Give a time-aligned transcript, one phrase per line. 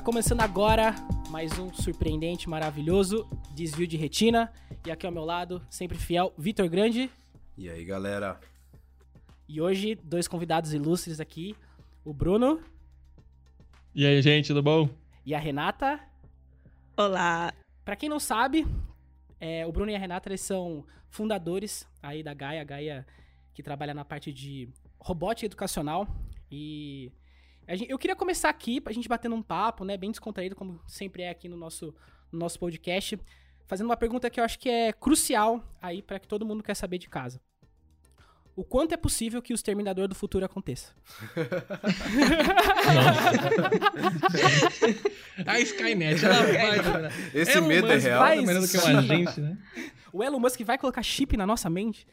[0.00, 0.94] Tá começando agora
[1.28, 4.50] mais um surpreendente, maravilhoso desvio de retina.
[4.86, 7.10] E aqui ao meu lado, sempre fiel, Vitor Grande.
[7.54, 8.40] E aí, galera?
[9.46, 11.54] E hoje, dois convidados ilustres aqui:
[12.02, 12.62] o Bruno.
[13.94, 14.88] E aí, gente, tudo bom?
[15.26, 16.00] E a Renata.
[16.96, 17.52] Olá!
[17.84, 18.66] Pra quem não sabe,
[19.38, 23.06] é, o Bruno e a Renata eles são fundadores aí da Gaia, a Gaia
[23.52, 24.66] que trabalha na parte de
[24.98, 26.08] robótica educacional.
[26.50, 27.12] E
[27.88, 31.30] eu queria começar aqui, pra gente bater um papo, né, bem descontraído, como sempre é
[31.30, 31.94] aqui no nosso,
[32.32, 33.18] no nosso podcast,
[33.66, 36.74] fazendo uma pergunta que eu acho que é crucial aí para que todo mundo quer
[36.74, 37.40] saber de casa.
[38.56, 40.92] O quanto é possível que o Exterminador do Futuro aconteça?
[45.46, 47.12] a Skynet, ela vai.
[47.32, 48.20] Esse Elon medo é Musk é real.
[48.20, 49.58] Vai menos do que um agente, né?
[50.12, 52.06] O Elon Musk vai colocar chip na nossa mente?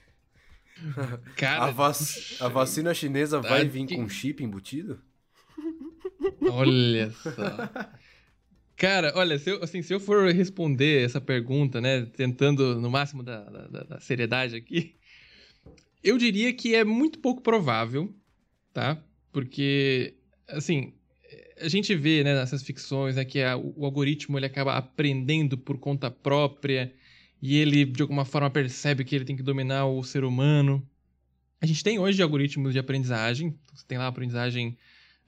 [1.36, 1.98] Cara, a, vac...
[2.40, 3.96] a vacina chinesa vai vir que...
[3.96, 5.02] com chip embutido?
[6.52, 7.92] Olha só.
[8.78, 13.24] Cara, olha, se eu, assim, se eu for responder essa pergunta, né, tentando no máximo
[13.24, 14.96] da, da, da, seriedade aqui,
[16.04, 18.14] eu diria que é muito pouco provável,
[18.72, 19.04] tá?
[19.32, 20.14] Porque,
[20.48, 20.94] assim,
[21.60, 25.80] a gente vê, né, nessas ficções, né, que a, o algoritmo ele acaba aprendendo por
[25.80, 26.94] conta própria
[27.42, 30.88] e ele, de alguma forma, percebe que ele tem que dominar o ser humano.
[31.60, 34.78] A gente tem hoje algoritmos de aprendizagem, você tem lá a aprendizagem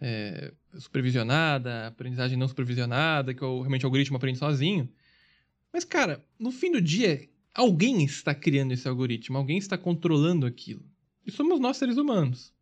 [0.02, 4.90] é, supervisionada, aprendizagem não supervisionada, que o, realmente o algoritmo aprende sozinho.
[5.72, 10.84] Mas, cara, no fim do dia, alguém está criando esse algoritmo, alguém está controlando aquilo.
[11.26, 12.54] E somos nós, seres humanos.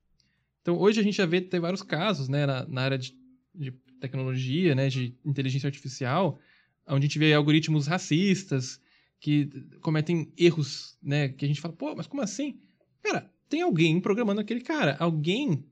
[0.62, 3.16] Então, hoje a gente já vê tem vários casos, né, na, na área de,
[3.54, 6.40] de, tecnologia, né, de inteligência artificial,
[6.88, 8.80] onde a gente vê algoritmos racistas
[9.20, 9.50] que
[9.82, 12.60] cometem erros, né, que a gente fala, pô, mas como assim?
[13.02, 15.64] Cara, tem alguém programando aquele cara, alguém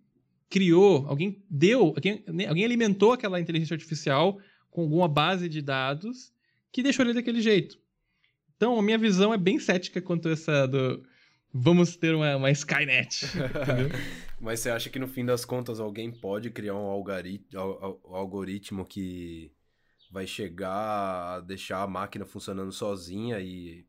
[0.50, 4.40] criou, alguém deu, alguém, né, alguém alimentou aquela inteligência artificial
[4.70, 6.32] com alguma base de dados
[6.72, 7.80] que deixou ele daquele jeito.
[8.56, 11.04] Então, a minha visão é bem cética quanto essa do
[11.58, 13.26] vamos ter uma, uma Skynet.
[14.40, 17.04] Mas você acha que no fim das contas alguém pode criar um
[18.04, 19.52] algoritmo que
[20.12, 23.86] vai chegar a deixar a máquina funcionando sozinha e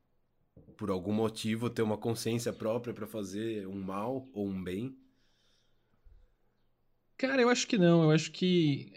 [0.77, 4.97] por algum motivo ter uma consciência própria para fazer um mal ou um bem?
[7.17, 8.03] Cara, eu acho que não.
[8.05, 8.93] Eu acho que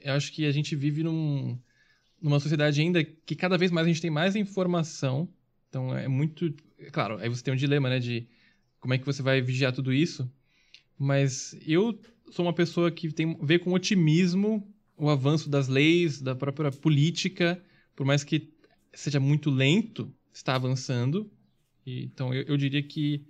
[0.00, 1.58] eu acho que a gente vive num,
[2.20, 5.28] numa sociedade ainda que cada vez mais a gente tem mais informação.
[5.68, 6.54] Então é muito,
[6.92, 8.28] claro, aí você tem um dilema, né, de
[8.80, 10.30] como é que você vai vigiar tudo isso.
[10.98, 11.98] Mas eu
[12.30, 17.62] sou uma pessoa que tem vê com otimismo o avanço das leis, da própria política,
[17.96, 18.52] por mais que
[18.92, 21.30] seja muito lento, está avançando.
[21.86, 23.24] E, então eu, eu diria que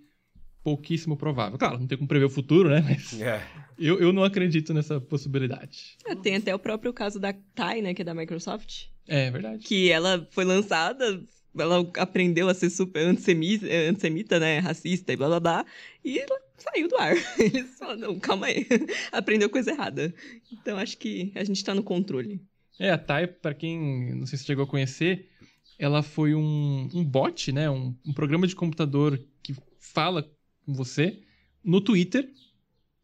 [0.64, 1.58] pouquíssimo provável.
[1.58, 2.80] Claro, não tem como prever o futuro, né?
[2.80, 3.46] Mas é.
[3.78, 5.98] eu, eu não acredito nessa possibilidade.
[6.06, 7.92] É, tem até o próprio caso da TAI, né?
[7.92, 8.86] Que é da Microsoft.
[9.06, 9.62] É, verdade.
[9.62, 11.22] Que ela foi lançada,
[11.56, 14.58] ela aprendeu a ser super antissemita, antissemita né?
[14.58, 15.66] Racista e blá blá blá.
[16.02, 17.14] E ela saiu do ar.
[17.38, 18.66] Eles falaram, não, calma aí.
[19.12, 20.14] Aprendeu coisa errada.
[20.50, 22.40] Então acho que a gente tá no controle.
[22.80, 25.28] É, a TAI, para quem não sei se chegou a conhecer,
[25.78, 27.68] ela foi um, um bot, né?
[27.68, 30.33] Um, um programa de computador que fala com
[30.66, 31.18] você
[31.62, 32.28] no Twitter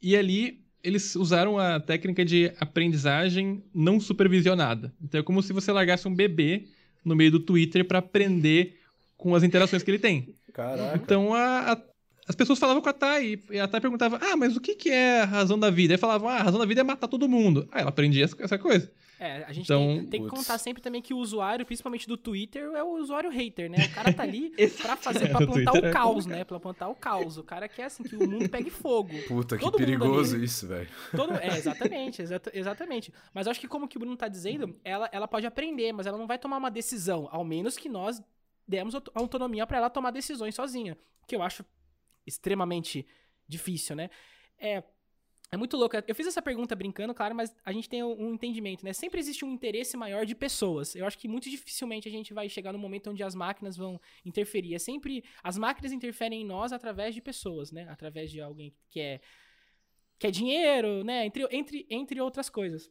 [0.02, 4.92] e ali eles usaram a técnica de aprendizagem não supervisionada.
[5.02, 6.68] Então é como se você largasse um bebê
[7.04, 8.78] no meio do Twitter para aprender
[9.16, 10.34] com as interações que ele tem.
[10.52, 10.96] Caraca.
[10.96, 11.82] Então a, a,
[12.26, 14.88] as pessoas falavam com a Thay e a Thay perguntava: "Ah, mas o que que
[14.88, 17.28] é a razão da vida?" Aí falavam: "Ah, a razão da vida é matar todo
[17.28, 18.90] mundo." Aí ela aprendia essa, essa coisa.
[19.20, 22.16] É, a gente então, tem, tem que contar sempre também que o usuário, principalmente do
[22.16, 23.76] Twitter, é o usuário hater, né?
[23.84, 24.50] O cara tá ali
[24.80, 26.44] pra fazer, pra plantar o, caos, é né?
[26.44, 27.36] Pra plantar o caos.
[27.36, 29.12] O cara quer, assim, que o mundo pegue fogo.
[29.28, 30.88] Puta, Todo que perigoso ali, isso, velho.
[31.42, 33.12] É, exatamente, exata, exatamente.
[33.34, 36.06] Mas eu acho que como que o Bruno tá dizendo, ela, ela pode aprender, mas
[36.06, 38.22] ela não vai tomar uma decisão, ao menos que nós
[38.66, 40.96] demos autonomia para ela tomar decisões sozinha.
[41.26, 41.62] Que eu acho
[42.26, 43.06] extremamente
[43.46, 44.08] difícil, né?
[44.58, 44.82] É,
[45.52, 45.96] é muito louco.
[46.06, 48.92] Eu fiz essa pergunta brincando, claro, mas a gente tem um entendimento, né?
[48.92, 50.94] Sempre existe um interesse maior de pessoas.
[50.94, 54.00] Eu acho que muito dificilmente a gente vai chegar no momento onde as máquinas vão
[54.24, 54.76] interferir.
[54.76, 55.24] É sempre.
[55.42, 57.88] As máquinas interferem em nós através de pessoas, né?
[57.90, 59.20] Através de alguém que é.
[60.20, 61.26] que é dinheiro, né?
[61.26, 62.88] Entre, entre, entre outras coisas.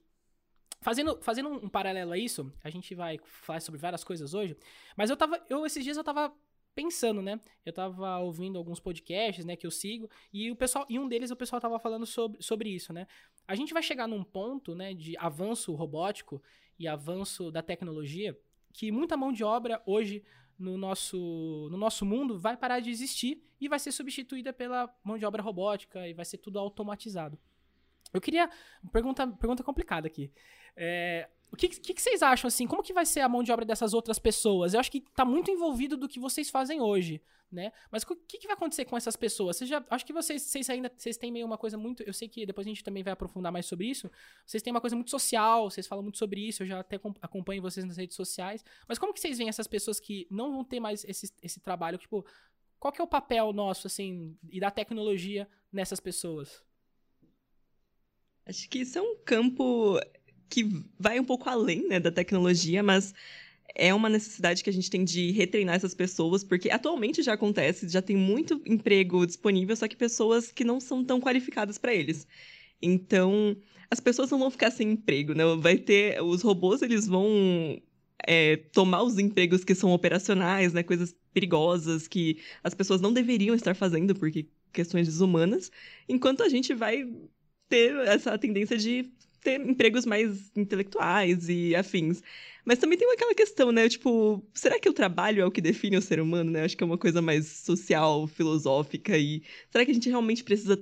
[0.82, 4.58] Fazendo, fazendo um paralelo a isso, a gente vai falar sobre várias coisas hoje,
[4.98, 5.42] mas eu tava.
[5.50, 6.34] Eu, esses dias eu tava
[6.82, 7.40] pensando, né?
[7.66, 11.30] Eu tava ouvindo alguns podcasts, né, que eu sigo, e o pessoal, e um deles
[11.30, 13.06] o pessoal tava falando sobre, sobre isso, né?
[13.46, 16.42] A gente vai chegar num ponto, né, de avanço robótico
[16.78, 18.40] e avanço da tecnologia
[18.74, 20.24] que muita mão de obra hoje
[20.58, 25.18] no nosso, no nosso mundo vai parar de existir e vai ser substituída pela mão
[25.18, 27.38] de obra robótica e vai ser tudo automatizado.
[28.14, 28.50] Eu queria.
[28.92, 30.32] Pergunta, pergunta complicada aqui.
[30.76, 32.68] É, o que, que, que vocês acham, assim?
[32.68, 34.74] Como que vai ser a mão de obra dessas outras pessoas?
[34.74, 37.72] Eu acho que tá muito envolvido do que vocês fazem hoje, né?
[37.92, 39.58] Mas o que, que vai acontecer com essas pessoas?
[39.58, 42.04] Vocês já, acho que vocês, vocês ainda vocês têm meio uma coisa muito.
[42.04, 44.12] Eu sei que depois a gente também vai aprofundar mais sobre isso.
[44.46, 47.16] Vocês têm uma coisa muito social, vocês falam muito sobre isso, eu já até acom-
[47.20, 48.64] acompanho vocês nas redes sociais.
[48.88, 51.98] Mas como que vocês veem essas pessoas que não vão ter mais esse, esse trabalho?
[51.98, 52.24] Tipo,
[52.80, 56.64] qual que é o papel nosso, assim, e da tecnologia nessas pessoas?
[58.46, 60.00] Acho que isso é um campo
[60.50, 63.14] que vai um pouco além né, da tecnologia, mas
[63.76, 67.88] é uma necessidade que a gente tem de retreinar essas pessoas, porque atualmente já acontece,
[67.88, 72.28] já tem muito emprego disponível, só que pessoas que não são tão qualificadas para eles.
[72.82, 73.56] Então,
[73.90, 75.44] as pessoas não vão ficar sem emprego, né?
[75.58, 76.22] Vai ter.
[76.22, 77.82] Os robôs, eles vão
[78.26, 80.84] é, tomar os empregos que são operacionais, né?
[80.84, 85.72] Coisas perigosas que as pessoas não deveriam estar fazendo, porque questões desumanas,
[86.08, 87.08] enquanto a gente vai
[87.68, 89.12] ter essa tendência de
[89.42, 92.22] ter empregos mais intelectuais e afins.
[92.66, 93.90] Mas também tem aquela questão, né?
[93.90, 96.64] Tipo, será que o trabalho é o que define o ser humano, né?
[96.64, 100.78] Acho que é uma coisa mais social, filosófica e será que a gente realmente precisa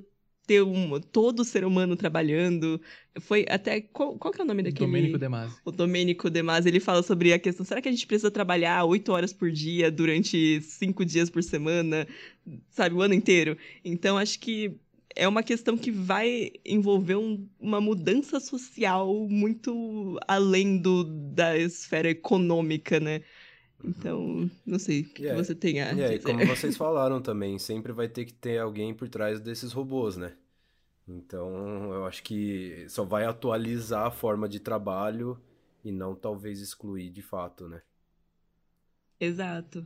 [0.47, 2.81] ter um todo ser humano trabalhando?
[3.19, 5.55] Foi até qual, qual que é o nome daquele Domênico De Masi.
[5.65, 8.85] o Domênico De Masi, ele fala sobre a questão, será que a gente precisa trabalhar
[8.85, 12.07] oito horas por dia durante cinco dias por semana,
[12.69, 13.57] sabe, o ano inteiro?
[13.83, 14.79] Então, acho que
[15.17, 21.03] é uma questão que vai envolver um- uma mudança social muito além do,
[21.33, 23.23] da esfera econômica, né?
[23.83, 26.19] Então, não sei o que, que E aí- você tem a E aí, dizer.
[26.19, 30.35] como vocês falaram também, sempre vai ter que ter alguém por trás desses robôs, né?
[31.07, 35.41] Então, eu acho que só vai atualizar a forma de trabalho
[35.83, 37.81] e não talvez excluir de fato, né?
[39.19, 39.85] Exato.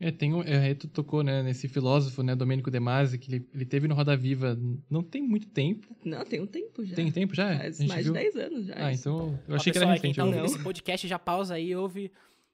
[0.00, 3.48] É, tem um, é, tu tocou, né, nesse filósofo, né, Domênico De Masi, que ele,
[3.52, 4.56] ele teve no Roda Viva
[4.88, 5.88] não tem muito tempo.
[6.04, 6.94] Não, tem um tempo já.
[6.94, 7.58] Tem tempo já?
[7.58, 8.12] Faz A gente mais viu?
[8.14, 8.74] de 10 anos já.
[8.76, 10.16] Ah, então eu Ó, achei que pessoal, era quem recente.
[10.16, 10.48] tá ouvindo vi.
[10.48, 10.54] Não.
[10.54, 12.12] esse podcast, já pausa aí ouve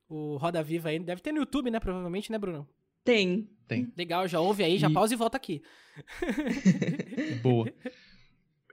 [0.08, 0.98] o Roda Viva aí.
[0.98, 1.78] Deve ter no YouTube, né?
[1.78, 2.66] Provavelmente, né, Bruno?
[3.04, 3.46] Tem.
[3.96, 5.60] Legal, já ouve aí, já E- pausa e volta aqui.
[7.42, 7.70] Boa.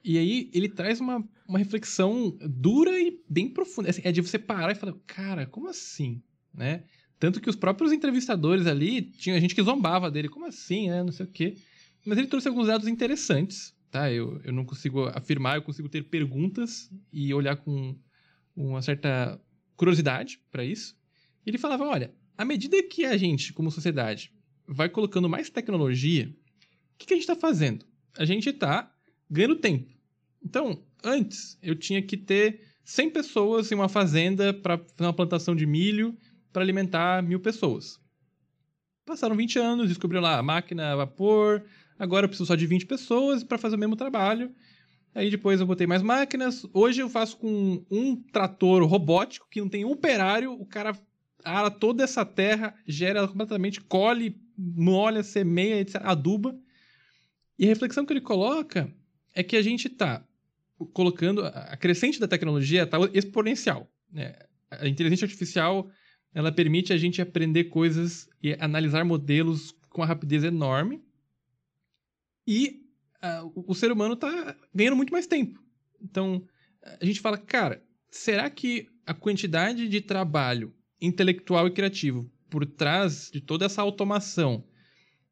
[0.03, 3.89] E aí ele traz uma, uma reflexão dura e bem profunda.
[3.89, 6.21] Assim, é de você parar e falar, cara, como assim?
[6.53, 6.83] Né?
[7.21, 11.03] Tanto que os próprios entrevistadores ali, tinha gente que zombava dele, como assim, né?
[11.03, 11.55] Não sei o quê.
[12.03, 14.11] Mas ele trouxe alguns dados interessantes, tá?
[14.11, 17.95] Eu, eu não consigo afirmar, eu consigo ter perguntas e olhar com
[18.55, 19.39] uma certa
[19.75, 20.97] curiosidade para isso.
[21.45, 24.33] Ele falava, olha, à medida que a gente, como sociedade,
[24.67, 27.85] vai colocando mais tecnologia, o que, que a gente está fazendo?
[28.17, 28.91] A gente está
[29.29, 29.91] ganhando tempo.
[30.43, 35.55] Então, antes, eu tinha que ter 100 pessoas em uma fazenda para fazer uma plantação
[35.55, 36.17] de milho
[36.51, 37.99] para alimentar mil pessoas.
[39.05, 41.63] Passaram 20 anos, descobriram lá a máquina a vapor,
[41.97, 44.53] agora eu preciso só de 20 pessoas para fazer o mesmo trabalho.
[45.13, 46.65] Aí depois eu botei mais máquinas.
[46.73, 50.97] Hoje eu faço com um trator robótico que não tem um operário, o cara
[51.43, 56.55] ara toda essa terra, gera ela completamente, colhe, molha, semeia, etc, aduba.
[57.57, 58.91] E a reflexão que ele coloca
[59.33, 60.23] é que a gente está
[60.93, 63.91] colocando a crescente da tecnologia está exponencial.
[64.11, 64.35] Né?
[64.69, 65.89] A inteligência artificial
[66.33, 71.01] ela permite a gente aprender coisas e analisar modelos com uma rapidez enorme.
[72.47, 72.81] E
[73.55, 75.61] o, o ser humano está ganhando muito mais tempo.
[76.01, 76.43] Então
[76.99, 83.29] a gente fala, cara, será que a quantidade de trabalho intelectual e criativo por trás
[83.31, 84.63] de toda essa automação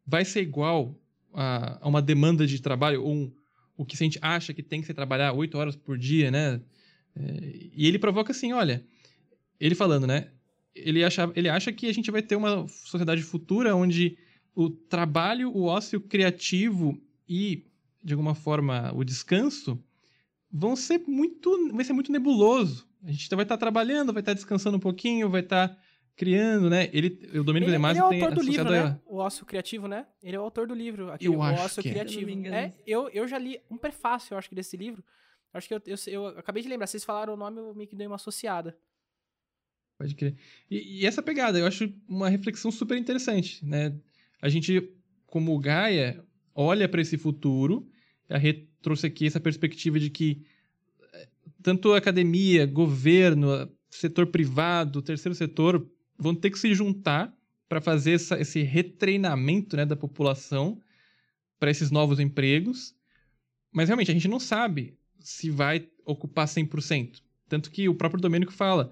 [0.05, 0.99] vai ser igual
[1.33, 3.33] a, a uma demanda de trabalho ou um,
[3.77, 6.61] o que a gente acha que tem que ser trabalhar oito horas por dia, né?
[7.15, 8.83] É, e ele provoca assim, olha,
[9.59, 10.31] ele falando, né?
[10.83, 14.17] Ele acha, ele acha que a gente vai ter uma sociedade futura onde
[14.55, 17.65] o trabalho, o ócio criativo e,
[18.03, 19.81] de alguma forma, o descanso
[20.51, 22.87] vão ser muito, vai ser muito nebuloso.
[23.03, 25.77] A gente vai estar trabalhando, vai estar descansando um pouquinho, vai estar
[26.15, 26.89] criando, né?
[26.91, 27.07] Ele,
[27.39, 28.99] o Domênico Ele, De Masi ele é o tem autor do livro, associado a- né?
[29.05, 30.05] O Ócio Criativo, né?
[30.21, 31.11] Ele é o autor do livro.
[31.11, 31.91] Aquele, Eu o acho Ócio que é.
[31.93, 32.29] Criativo.
[32.29, 32.55] Engano.
[32.55, 35.01] É, eu, eu já li um prefácio, eu acho que, desse livro.
[35.53, 36.87] Acho que eu, eu, eu acabei de lembrar.
[36.87, 38.77] Vocês falaram o nome, eu meio que dei uma associada.
[39.99, 40.33] Pode crer.
[40.71, 43.93] E, e essa pegada, eu acho uma reflexão super interessante, né?
[44.41, 44.89] A gente,
[45.27, 46.23] como Gaia,
[46.55, 47.85] olha para esse futuro,
[48.29, 50.41] a Rê trouxe aqui essa perspectiva de que
[51.13, 51.27] eh,
[51.61, 55.85] tanto academia, governo, setor privado, terceiro setor
[56.17, 57.37] vão ter que se juntar
[57.67, 60.81] para fazer essa- esse retreinamento né, da população
[61.59, 62.95] para esses novos empregos.
[63.69, 67.21] Mas realmente a gente não sabe se vai ocupar 100%.
[67.49, 68.91] Tanto que o próprio Domênico fala,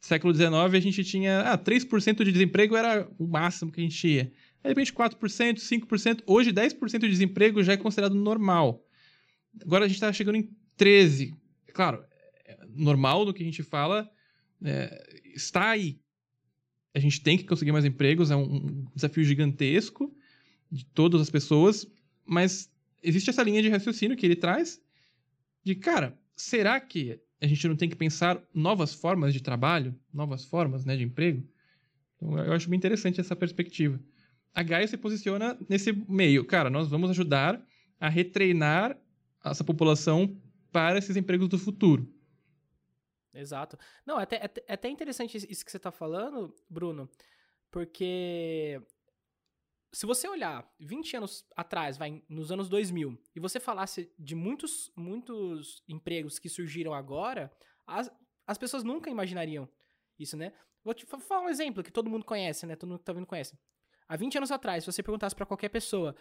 [0.00, 3.96] século XIX a gente tinha, ah, 3% de desemprego era o máximo que a gente
[3.96, 4.32] tinha.
[4.62, 8.84] Aí, de repente 4%, 5%, hoje 10% de desemprego já é considerado normal.
[9.62, 11.34] Agora a gente está chegando em 13.
[11.72, 12.04] Claro,
[12.74, 14.10] normal do que a gente fala
[14.62, 15.98] é, está aí.
[16.94, 20.14] A gente tem que conseguir mais empregos, é um desafio gigantesco
[20.70, 21.86] de todas as pessoas,
[22.24, 22.70] mas
[23.02, 24.80] existe essa linha de raciocínio que ele traz
[25.62, 30.44] de, cara, será que a gente não tem que pensar novas formas de trabalho, novas
[30.44, 31.46] formas né, de emprego?
[32.16, 34.00] Então, eu acho bem interessante essa perspectiva.
[34.54, 36.44] A Gaia se posiciona nesse meio.
[36.44, 37.62] Cara, nós vamos ajudar
[38.00, 38.96] a retreinar
[39.44, 40.40] essa população
[40.72, 42.08] para esses empregos do futuro.
[43.34, 43.76] Exato.
[44.06, 47.10] Não, é até, é, até interessante isso que você está falando, Bruno,
[47.70, 48.80] porque
[49.94, 54.90] se você olhar 20 anos atrás, vai nos anos 2000, e você falasse de muitos,
[54.96, 57.52] muitos empregos que surgiram agora,
[57.86, 58.10] as,
[58.46, 59.68] as pessoas nunca imaginariam
[60.18, 60.52] isso, né?
[60.82, 62.76] Vou te falar um exemplo que todo mundo conhece, né?
[62.76, 63.56] Todo mundo que tá vendo conhece.
[64.08, 66.14] Há 20 anos atrás, se você perguntasse para qualquer pessoa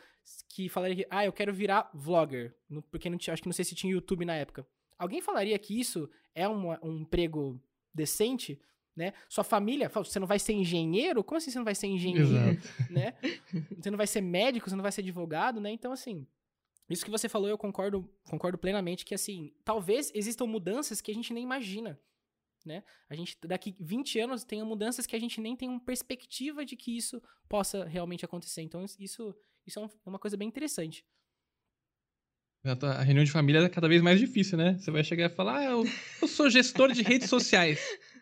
[0.48, 2.56] que falaria, ah, eu quero virar vlogger,
[2.90, 4.66] porque não tinha, acho que não sei se tinha YouTube na época.
[4.98, 7.62] Alguém falaria que isso é um, um emprego
[7.94, 8.62] decente?
[8.96, 9.14] Né?
[9.28, 11.24] Sua família, você não vai ser engenheiro?
[11.24, 12.28] Como assim você não vai ser engenheiro?
[12.28, 12.68] Exato.
[12.92, 13.14] Né?
[13.78, 15.72] Você não vai ser médico, você não vai ser advogado, né?
[15.72, 16.28] Então, assim,
[16.90, 21.14] isso que você falou, eu concordo, concordo plenamente que, assim, talvez existam mudanças que a
[21.14, 22.00] gente nem imagina,
[22.64, 22.84] né?
[23.10, 26.76] A gente, daqui 20 anos, tenha mudanças que a gente nem tem uma perspectiva de
[26.76, 28.62] que isso possa realmente acontecer.
[28.62, 29.36] Então, isso,
[29.66, 31.04] isso é, é uma coisa bem interessante.
[32.64, 34.78] A reunião de família é cada vez mais difícil, né?
[34.80, 35.84] Você vai chegar e falar, ah, eu,
[36.22, 37.80] eu sou gestor de redes sociais.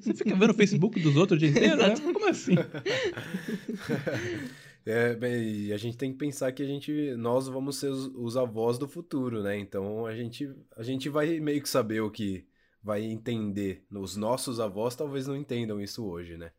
[0.00, 1.94] Você fica vendo o Facebook dos outros o dia inteiro, né?
[2.00, 2.54] Como assim?
[4.86, 8.38] É, bem, a gente tem que pensar que a gente, nós vamos ser os, os,
[8.38, 9.58] avós do futuro, né?
[9.58, 12.46] Então a gente, a gente vai meio que saber o que
[12.82, 13.84] vai entender.
[13.90, 16.52] Os nossos avós talvez não entendam isso hoje, né?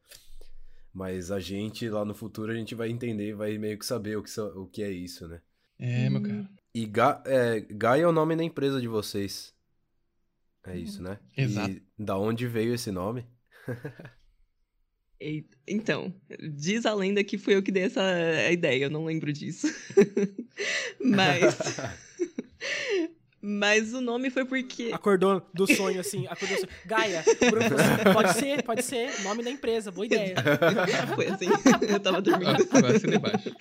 [0.93, 4.21] Mas a gente lá no futuro a gente vai entender, vai meio que saber o
[4.21, 5.41] que, o que é isso, né?
[5.79, 6.47] É, meu cara.
[6.71, 9.55] E Ga, é, Gaia é o nome da empresa de vocês.
[10.65, 11.19] É isso, né?
[11.35, 11.71] Exato.
[11.71, 13.25] E da onde veio esse nome?
[15.67, 16.13] Então,
[16.53, 18.01] diz a lenda que fui eu que dei essa
[18.51, 19.67] ideia, eu não lembro disso.
[20.99, 21.43] Mas.
[23.41, 24.91] Mas o nome foi porque.
[24.91, 26.27] Acordou do sonho, assim.
[26.27, 26.71] Acordou do sonho.
[26.85, 27.23] Gaia.
[28.13, 29.21] Pode ser, pode ser.
[29.23, 29.91] Nome da empresa.
[29.91, 30.35] Boa ideia.
[31.15, 31.47] foi assim.
[31.87, 32.67] Eu tava dormindo.
[32.69, 33.55] Vai debaixo.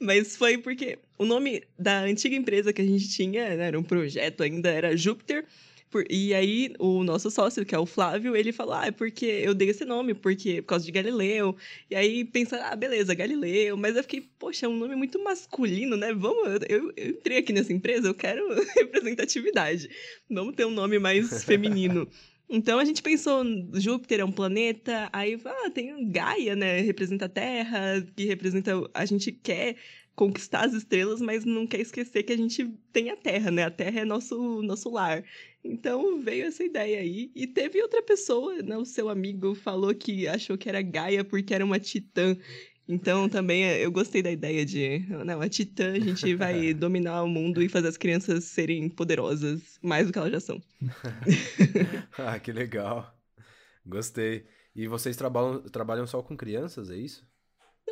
[0.00, 3.82] Mas foi porque o nome da antiga empresa que a gente tinha, né, era um
[3.82, 5.44] projeto ainda, era Júpiter.
[5.96, 9.24] Por, e aí, o nosso sócio, que é o Flávio, ele falou: Ah, é porque
[9.24, 11.56] eu dei esse nome, porque por causa de Galileu.
[11.90, 13.78] E aí pensa, ah, beleza, Galileu.
[13.78, 16.12] Mas eu fiquei, poxa, é um nome muito masculino, né?
[16.12, 19.88] Vamos, eu, eu entrei aqui nessa empresa, eu quero representatividade.
[20.28, 22.06] Vamos ter um nome mais feminino.
[22.46, 26.80] Então a gente pensou, Júpiter é um planeta, aí ah, tem Gaia, né?
[26.80, 28.72] Representa a Terra, que representa.
[28.92, 29.76] A gente quer
[30.16, 33.64] conquistar as estrelas, mas não quer esquecer que a gente tem a Terra, né?
[33.64, 35.22] A Terra é nosso, nosso lar.
[35.62, 37.30] Então veio essa ideia aí.
[37.34, 38.76] E teve outra pessoa, né?
[38.78, 42.36] O seu amigo falou que achou que era Gaia porque era uma titã.
[42.88, 47.24] Então também eh, eu gostei da ideia de, não, a Titã, a gente vai dominar
[47.24, 50.62] o mundo e fazer as crianças serem poderosas mais do que elas já são.
[52.16, 53.12] ah, que legal.
[53.84, 54.46] Gostei.
[54.74, 57.26] E vocês trabalham, trabalham só com crianças, é isso?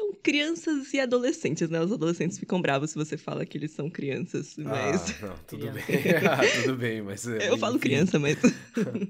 [0.04, 1.80] Não, crianças e adolescentes, né?
[1.80, 5.22] Os adolescentes ficam bravos se você fala que eles são crianças, mas...
[5.22, 5.82] Ah, não, tudo bem.
[6.30, 7.26] ah, tudo bem, mas...
[7.26, 7.58] Eu enfim.
[7.58, 8.38] falo criança, mas...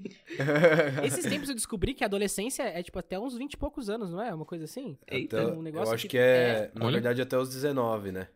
[1.05, 4.13] Esses tempos eu descobri que a adolescência é, tipo, até uns 20 e poucos anos,
[4.13, 4.33] não é?
[4.33, 4.97] Uma coisa assim?
[5.09, 5.53] Eita.
[5.53, 8.29] Um negócio eu acho que, que é, é, na verdade, até os 19, né?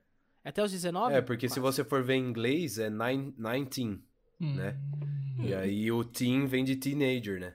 [0.44, 1.14] Até os 19?
[1.14, 1.54] É, porque Quase.
[1.54, 4.00] se você for ver em inglês, é 19,
[4.40, 4.54] hum.
[4.54, 4.76] né?
[5.40, 7.54] E aí o teen vem de teenager, né?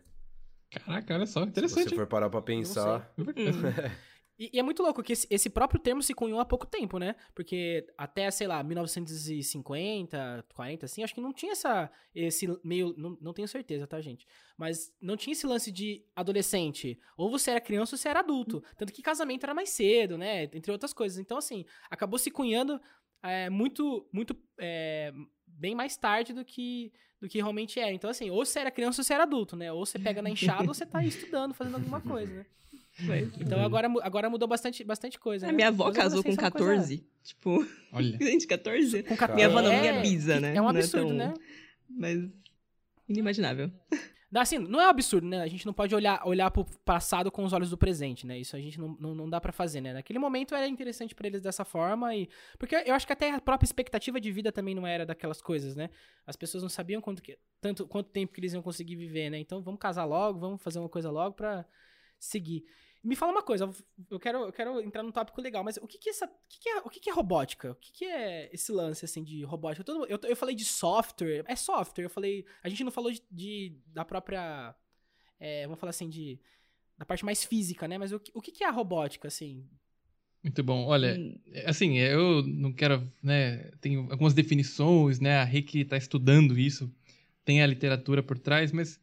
[0.71, 1.83] Caraca, olha só, interessante.
[1.83, 3.13] Se você for parar pra pensar...
[4.37, 6.97] E, e, é muito louco que esse, esse, próprio termo se cunhou há pouco tempo,
[6.97, 7.15] né?
[7.35, 12.93] Porque até, sei lá, 1950, 40, assim, acho que não tinha essa, esse meio.
[12.97, 14.25] Não, não tenho certeza, tá, gente?
[14.57, 16.99] Mas não tinha esse lance de adolescente.
[17.15, 18.63] Ou você era criança ou você era adulto.
[18.75, 20.43] Tanto que casamento era mais cedo, né?
[20.43, 21.19] Entre outras coisas.
[21.19, 22.81] Então, assim, acabou se cunhando
[23.21, 24.35] é, muito, muito.
[24.57, 25.13] É,
[25.45, 27.93] bem mais tarde do que do que realmente é.
[27.93, 29.71] Então, assim, ou você era criança ou você era adulto, né?
[29.71, 32.45] Ou você pega na enxada ou você tá estudando, fazendo alguma coisa, né?
[33.39, 35.47] Então agora, agora mudou bastante, bastante coisa.
[35.47, 35.55] A né?
[35.55, 36.97] minha avó casou com 14.
[36.97, 37.13] Coisa...
[37.23, 38.17] Tipo, Olha.
[38.21, 39.03] gente, 14.
[39.03, 39.35] Com 14.
[39.35, 39.81] Minha avó não, é...
[39.81, 40.55] minha bisa, né?
[40.55, 41.17] É um absurdo, é tão...
[41.17, 41.33] né?
[41.89, 42.29] Mas
[43.07, 43.71] inimaginável.
[44.35, 45.41] Assim, não é um absurdo, né?
[45.41, 48.39] A gente não pode olhar, olhar pro passado com os olhos do presente, né?
[48.39, 49.93] Isso a gente não, não, não dá para fazer, né?
[49.93, 52.27] Naquele momento era interessante para eles dessa forma e...
[52.57, 55.75] Porque eu acho que até a própria expectativa de vida também não era daquelas coisas,
[55.75, 55.91] né?
[56.25, 59.37] As pessoas não sabiam quanto, que, tanto, quanto tempo que eles iam conseguir viver, né?
[59.37, 61.63] Então vamos casar logo, vamos fazer uma coisa logo pra
[62.25, 62.63] seguir.
[63.03, 63.69] Me fala uma coisa,
[64.09, 66.59] eu quero, eu quero entrar num tópico legal, mas o que que, essa, o que,
[66.61, 67.71] que, é, o que, que é robótica?
[67.71, 69.83] O que, que é esse lance, assim, de robótica?
[69.83, 72.45] Todo, eu, eu falei de software, é software, eu falei...
[72.63, 74.73] A gente não falou de, de da própria...
[75.37, 76.39] É, vamos falar assim, de...
[76.97, 77.97] Da parte mais física, né?
[77.97, 79.67] Mas o, o que, que é a robótica, assim?
[80.43, 80.85] Muito bom.
[80.85, 81.17] Olha,
[81.65, 86.93] assim, eu não quero, né, tem algumas definições, né, a Rick está estudando isso,
[87.45, 88.99] tem a literatura por trás, mas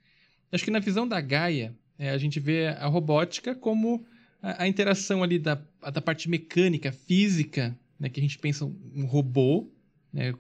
[0.52, 4.06] acho que na visão da Gaia, é, a gente vê a robótica como
[4.42, 9.04] a, a interação ali da, da parte mecânica, física, né, que a gente pensa um
[9.04, 9.70] robô,
[10.10, 10.32] né,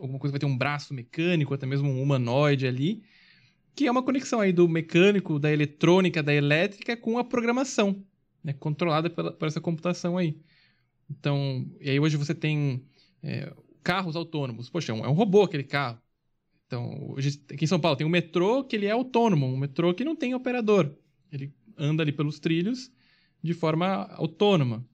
[0.00, 3.02] alguma coisa vai ter um braço mecânico, até mesmo um humanoide ali,
[3.74, 8.02] que é uma conexão aí do mecânico, da eletrônica, da elétrica com a programação,
[8.42, 10.34] né, controlada pela, por essa computação aí.
[11.10, 12.82] Então, e aí hoje você tem
[13.22, 13.52] é,
[13.82, 14.70] carros autônomos.
[14.70, 16.00] Poxa, é um, é um robô aquele carro.
[16.66, 19.92] Então, hoje, aqui em São Paulo tem um metrô que ele é autônomo, um metrô
[19.92, 20.96] que não tem operador.
[21.32, 22.90] Ele anda ali pelos trilhos
[23.42, 24.86] de forma autônoma.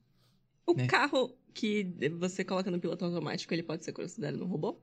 [0.67, 0.87] O né?
[0.87, 1.87] carro que
[2.19, 4.81] você coloca no piloto automático, ele pode ser considerado um robô?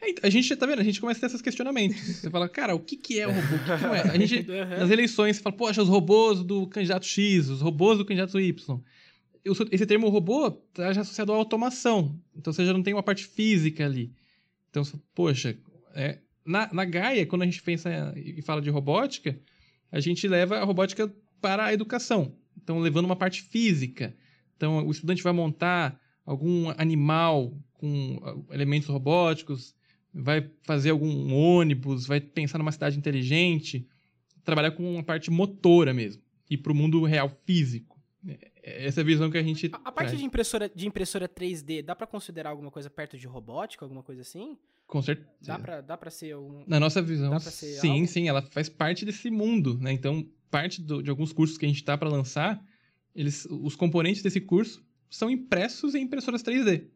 [0.00, 0.80] É, A gente, tá vendo?
[0.80, 2.00] A gente começa a ter esses questionamentos.
[2.00, 3.54] Você fala, cara, o que, que é o robô?
[3.54, 4.00] O que, que não é?
[4.00, 4.42] A gente,
[4.78, 8.80] nas eleições, você fala, poxa, os robôs do candidato X, os robôs do candidato Y.
[9.70, 12.18] Esse termo robô está já associado à automação.
[12.34, 14.12] Então você já não tem uma parte física ali.
[14.70, 14.82] Então,
[15.14, 15.56] poxa,
[15.94, 19.38] é, na, na Gaia, quando a gente pensa e fala de robótica,
[19.92, 22.34] a gente leva a robótica para a educação.
[22.60, 24.16] Então, levando uma parte física.
[24.56, 29.74] Então, o estudante vai montar algum animal com uh, elementos robóticos,
[30.14, 33.86] vai fazer algum ônibus, vai pensar numa cidade inteligente,
[34.44, 38.00] trabalhar com uma parte motora mesmo, e para o mundo real físico.
[38.62, 39.68] Essa é a visão que a gente.
[39.72, 43.26] A, a parte de impressora, de impressora 3D, dá para considerar alguma coisa perto de
[43.26, 44.56] robótica, alguma coisa assim?
[44.92, 45.30] Com certeza.
[45.40, 46.64] Dá pra, dá pra ser um.
[46.66, 48.06] Na nossa visão, sim, algo?
[48.06, 49.90] sim, ela faz parte desse mundo, né?
[49.90, 52.62] Então, parte do, de alguns cursos que a gente tá para lançar,
[53.16, 56.88] eles, os componentes desse curso são impressos em impressoras 3D,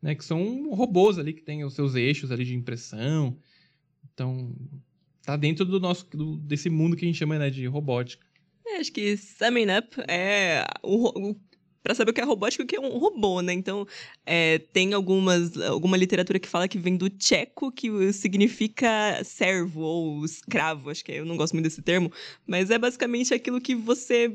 [0.00, 0.14] né?
[0.14, 3.36] Que são robôs ali que têm os seus eixos ali de impressão.
[4.14, 4.54] Então,
[5.22, 8.24] tá dentro do nosso do, desse mundo que a gente chama né, de robótica.
[8.64, 11.40] É, acho que summing up é o, o
[11.82, 13.52] para saber o que é robótica e o que é um robô, né?
[13.52, 13.86] Então,
[14.24, 20.24] é, tem algumas, alguma literatura que fala que vem do tcheco, que significa servo ou
[20.24, 22.12] escravo, acho que é, eu não gosto muito desse termo,
[22.46, 24.32] mas é basicamente aquilo que você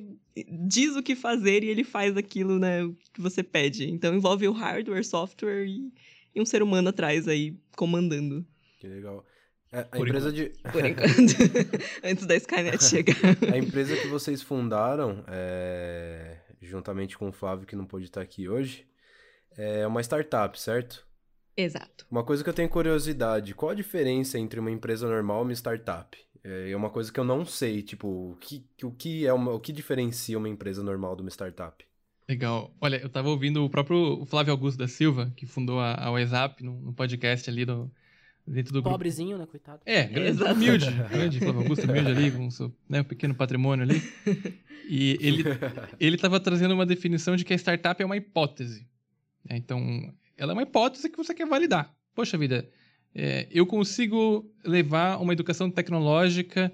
[0.67, 2.81] diz o que fazer e ele faz aquilo, né,
[3.13, 3.89] que você pede.
[3.89, 5.91] Então, envolve o hardware, software e,
[6.35, 8.45] e um ser humano atrás aí, comandando.
[8.79, 9.25] Que legal.
[9.71, 10.35] É, a Por empresa enquanto.
[10.35, 10.71] de.
[10.71, 11.11] Por enquanto.
[12.03, 13.15] Antes da Skynet chegar.
[13.53, 16.37] A empresa que vocês fundaram, é...
[16.61, 18.87] juntamente com o Flávio, que não pôde estar aqui hoje,
[19.55, 21.05] é uma startup, certo?
[21.55, 22.05] Exato.
[22.11, 25.53] Uma coisa que eu tenho curiosidade: qual a diferença entre uma empresa normal e uma
[25.53, 26.17] startup?
[26.43, 29.59] É uma coisa que eu não sei, tipo, o que, o que, é uma, o
[29.59, 31.83] que diferencia uma empresa normal de uma startup?
[32.29, 32.73] Legal.
[32.79, 36.63] Olha, eu tava ouvindo o próprio Flávio Augusto da Silva, que fundou a, a WhatsApp,
[36.63, 37.91] no, no podcast ali do,
[38.47, 39.45] dentro do Pobrezinho, grupo.
[39.45, 39.81] né, coitado?
[39.85, 44.01] É, grande, humilde, grande, Flávio Augusto humilde ali, com o seu né, pequeno patrimônio ali.
[44.89, 45.43] E ele,
[45.99, 48.87] ele tava trazendo uma definição de que a startup é uma hipótese.
[49.49, 51.93] É, então, ela é uma hipótese que você quer validar.
[52.15, 52.69] Poxa vida,
[53.13, 56.71] é, eu consigo levar uma educação tecnológica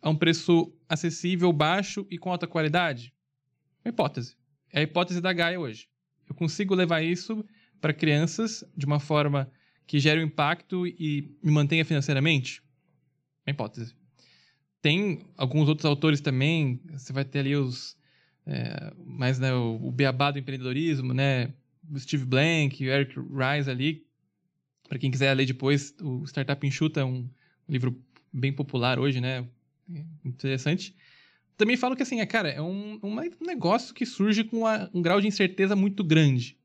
[0.00, 3.12] a um preço acessível, baixo e com alta qualidade?
[3.84, 4.36] Uma hipótese.
[4.72, 5.88] É a hipótese da Gaia hoje.
[6.28, 7.44] Eu consigo levar isso
[7.80, 9.50] para crianças de uma forma
[9.88, 12.62] que gere um impacto e me mantenha financeiramente?
[13.44, 13.94] Uma hipótese.
[14.82, 17.96] Tem alguns outros autores também, você vai ter ali os.
[18.46, 21.52] É, mais né, o, o beabá do empreendedorismo, né?
[21.90, 24.06] O Steve Blank, o Eric Rice ali.
[24.86, 27.28] Para quem quiser ler depois, o Startup Enxuta é um
[27.66, 27.98] livro
[28.32, 29.46] bem popular hoje, né?
[30.22, 30.94] Interessante.
[31.56, 35.00] Também falo que, assim, é, cara, é um, um negócio que surge com uma, um
[35.00, 36.57] grau de incerteza muito grande.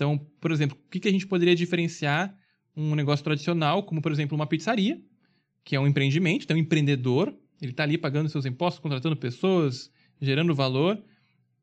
[0.00, 2.34] Então, por exemplo, o que, que a gente poderia diferenciar
[2.74, 4.98] um negócio tradicional, como, por exemplo, uma pizzaria,
[5.62, 9.92] que é um empreendimento, tem um empreendedor, ele está ali pagando seus impostos, contratando pessoas,
[10.18, 10.98] gerando valor,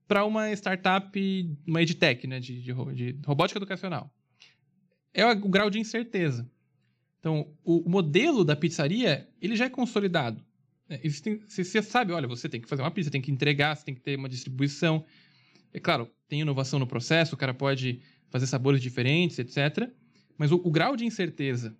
[0.07, 4.13] para uma startup, uma edtech, né, de, de, de robótica educacional.
[5.11, 6.47] É o grau de incerteza.
[7.19, 10.45] Então, o, modelo da pizzaria, ele já é consolidado.
[10.87, 13.75] É, existem, você, você sabe, olha, você tem que fazer uma pizza, tem que entregar,
[13.75, 15.03] você tem que ter uma distribuição.
[15.73, 19.89] É claro, tem inovação no processo, o cara pode fazer sabores diferentes, etc.
[20.37, 21.77] Mas o, o, grau de incerteza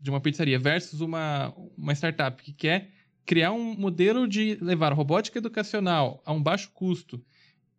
[0.00, 2.90] de uma pizzaria versus uma, uma startup que quer
[3.24, 7.22] criar um modelo de levar robótica educacional a um baixo custo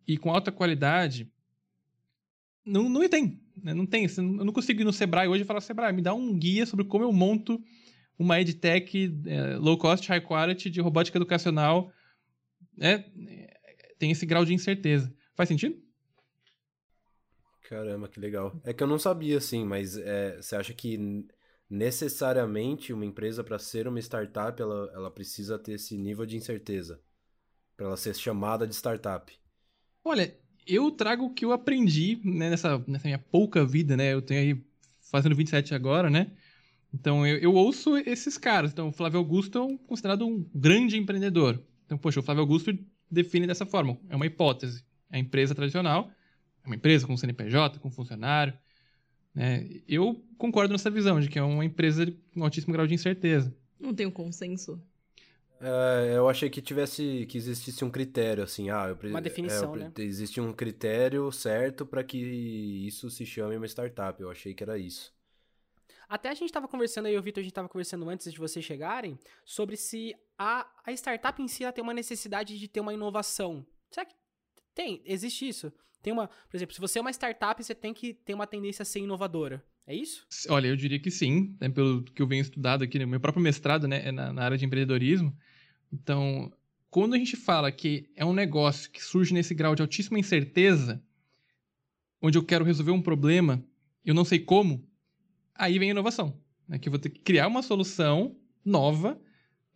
[0.06, 1.30] e com alta qualidade,
[2.64, 3.40] não, não tem.
[3.62, 3.72] Né?
[3.72, 4.06] Não tem.
[4.16, 6.84] Eu não consigo ir no Sebrae hoje e falar, Sebrae, me dá um guia sobre
[6.84, 7.62] como eu monto
[8.18, 11.92] uma edtech é, low cost, high quality de robótica educacional
[12.76, 13.04] né,
[13.98, 15.12] tem esse grau de incerteza.
[15.34, 15.76] Faz sentido?
[17.68, 18.58] Caramba, que legal.
[18.64, 21.26] É que eu não sabia, assim, mas é, você acha que
[21.68, 26.98] necessariamente uma empresa, para ser uma startup, ela, ela precisa ter esse nível de incerteza?
[27.76, 29.30] Para ela ser chamada de startup?
[30.02, 30.34] Olha,
[30.66, 34.14] eu trago o que eu aprendi né, nessa, nessa minha pouca vida, né?
[34.14, 34.64] Eu tenho aí
[35.10, 36.32] fazendo 27 agora, né?
[36.92, 38.72] Então eu, eu ouço esses caras.
[38.72, 41.62] Então o Flávio Augusto é considerado um grande empreendedor.
[41.84, 42.72] Então, poxa, o Flávio Augusto
[43.10, 43.98] define dessa forma.
[44.08, 44.82] É uma hipótese.
[45.10, 46.10] É a empresa tradicional,
[46.68, 48.56] uma empresa com CNPJ, com funcionário.
[49.34, 49.80] Né?
[49.88, 53.54] Eu concordo nessa visão de que é uma empresa com altíssimo grau de incerteza.
[53.78, 54.80] Não tem um consenso?
[55.60, 59.78] É, eu achei que tivesse que existisse um critério assim, ah, eu, uma definição, é,
[59.78, 59.92] né?
[59.98, 64.20] Existe um critério certo para que isso se chame uma startup.
[64.20, 65.12] Eu achei que era isso.
[66.08, 68.64] Até a gente estava conversando aí, o Vitor, a gente estava conversando antes de vocês
[68.64, 72.94] chegarem, sobre se a, a startup em si ela tem uma necessidade de ter uma
[72.94, 73.66] inovação.
[73.90, 74.14] Será que
[74.74, 75.02] tem?
[75.04, 75.72] Existe isso?
[76.02, 78.82] Tem uma, por exemplo, se você é uma startup, você tem que ter uma tendência
[78.82, 79.64] a ser inovadora.
[79.86, 80.26] É isso?
[80.50, 83.42] Olha, eu diria que sim, né, pelo que eu venho estudado aqui, né, meu próprio
[83.42, 85.34] mestrado, né, é na, na área de empreendedorismo.
[85.92, 86.52] Então,
[86.90, 91.02] quando a gente fala que é um negócio que surge nesse grau de altíssima incerteza,
[92.20, 93.64] onde eu quero resolver um problema,
[94.04, 94.86] eu não sei como,
[95.54, 96.38] aí vem a inovação.
[96.66, 96.78] Né?
[96.78, 99.20] Que eu vou ter que criar uma solução nova,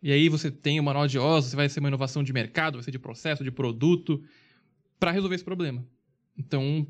[0.01, 2.83] e aí você tem o manual de OS, vai ser uma inovação de mercado, vai
[2.83, 4.23] ser de processo, de produto,
[4.99, 5.85] para resolver esse problema.
[6.37, 6.87] Então,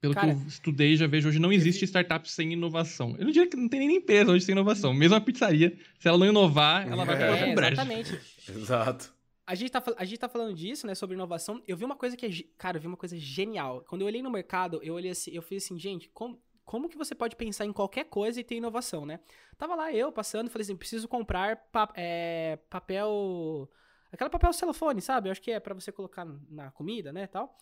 [0.00, 3.16] pelo Cara, que eu estudei, já vejo hoje, não existe startup sem inovação.
[3.18, 4.94] Eu não diria que não tem nem empresa hoje sem inovação.
[4.94, 8.20] Mesmo a pizzaria, se ela não inovar, ela vai é, para o Exatamente.
[8.48, 9.12] Exato.
[9.44, 11.62] A gente, tá, a gente tá falando disso, né, sobre inovação.
[11.66, 12.30] Eu vi uma coisa que é.
[12.56, 13.82] Cara, eu vi uma coisa genial.
[13.88, 16.98] Quando eu olhei no mercado, eu olhei assim, eu fiz assim, gente, como, como que
[16.98, 19.18] você pode pensar em qualquer coisa e ter inovação, né?
[19.56, 23.68] Tava lá eu passando, falei assim, preciso comprar pa é, papel.
[24.12, 25.28] Aquela papel celofone, sabe?
[25.28, 27.58] Eu acho que é para você colocar na comida, né, tal.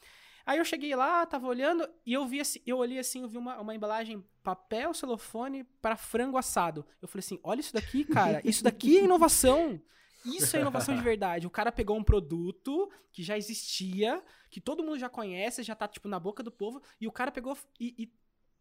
[0.47, 3.37] Aí eu cheguei lá, tava olhando e eu vi assim, eu olhei assim, eu vi
[3.37, 6.87] uma, uma embalagem papel celofone para frango assado.
[7.03, 9.81] Eu falei assim, olha isso daqui, cara, isso daqui é inovação.
[10.25, 11.47] Isso é inovação de verdade.
[11.47, 15.87] O cara pegou um produto que já existia, que todo mundo já conhece, já tá,
[15.87, 18.13] tipo, na boca do povo, e o cara pegou e, e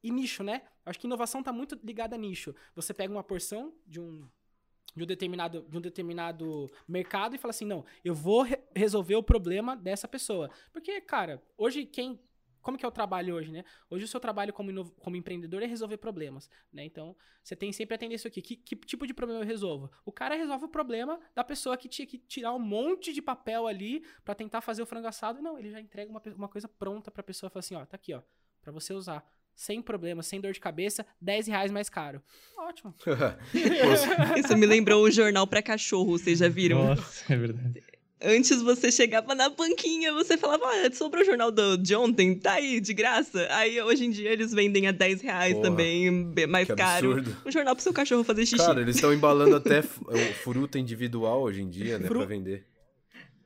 [0.04, 0.62] e nicho, né?
[0.86, 2.54] Acho que inovação está muito ligada a nicho.
[2.76, 4.30] Você pega uma porção de um
[4.95, 9.23] de um determinado, de um determinado mercado e fala assim, não, eu vou resolver o
[9.23, 10.49] problema dessa pessoa.
[10.71, 12.19] Porque, cara, hoje quem
[12.65, 13.63] como que é o trabalho hoje, né?
[13.91, 16.83] Hoje o seu trabalho como, como empreendedor é resolver problemas, né?
[16.83, 18.41] Então, você tem sempre a tendência aqui.
[18.41, 19.91] Que, que tipo de problema eu resolvo?
[20.03, 23.67] O cara resolve o problema da pessoa que tinha que tirar um monte de papel
[23.67, 25.43] ali para tentar fazer o frango assado.
[25.43, 27.51] Não, ele já entrega uma, uma coisa pronta pra pessoa.
[27.51, 28.23] Fala assim, ó, tá aqui, ó,
[28.63, 32.19] pra você usar sem problema, sem dor de cabeça, 10 reais mais caro.
[32.57, 32.95] Ótimo.
[34.35, 36.83] Isso me lembrou o jornal para cachorro, vocês já viram?
[36.83, 37.83] Nossa, é verdade.
[38.21, 42.54] Antes você chegava na banquinha, você falava, ah, sobrou o jornal do, de ontem, tá
[42.54, 43.45] aí, de graça.
[43.51, 46.10] Aí hoje em dia eles vendem a 10 reais Porra, também,
[46.47, 47.12] mais caro.
[47.12, 47.38] Absurdo.
[47.45, 48.65] O jornal pro seu cachorro fazer xixi.
[48.65, 49.82] Cara, eles estão embalando até
[50.43, 52.19] fruta individual hoje em dia, né, Fru...
[52.19, 52.65] pra vender.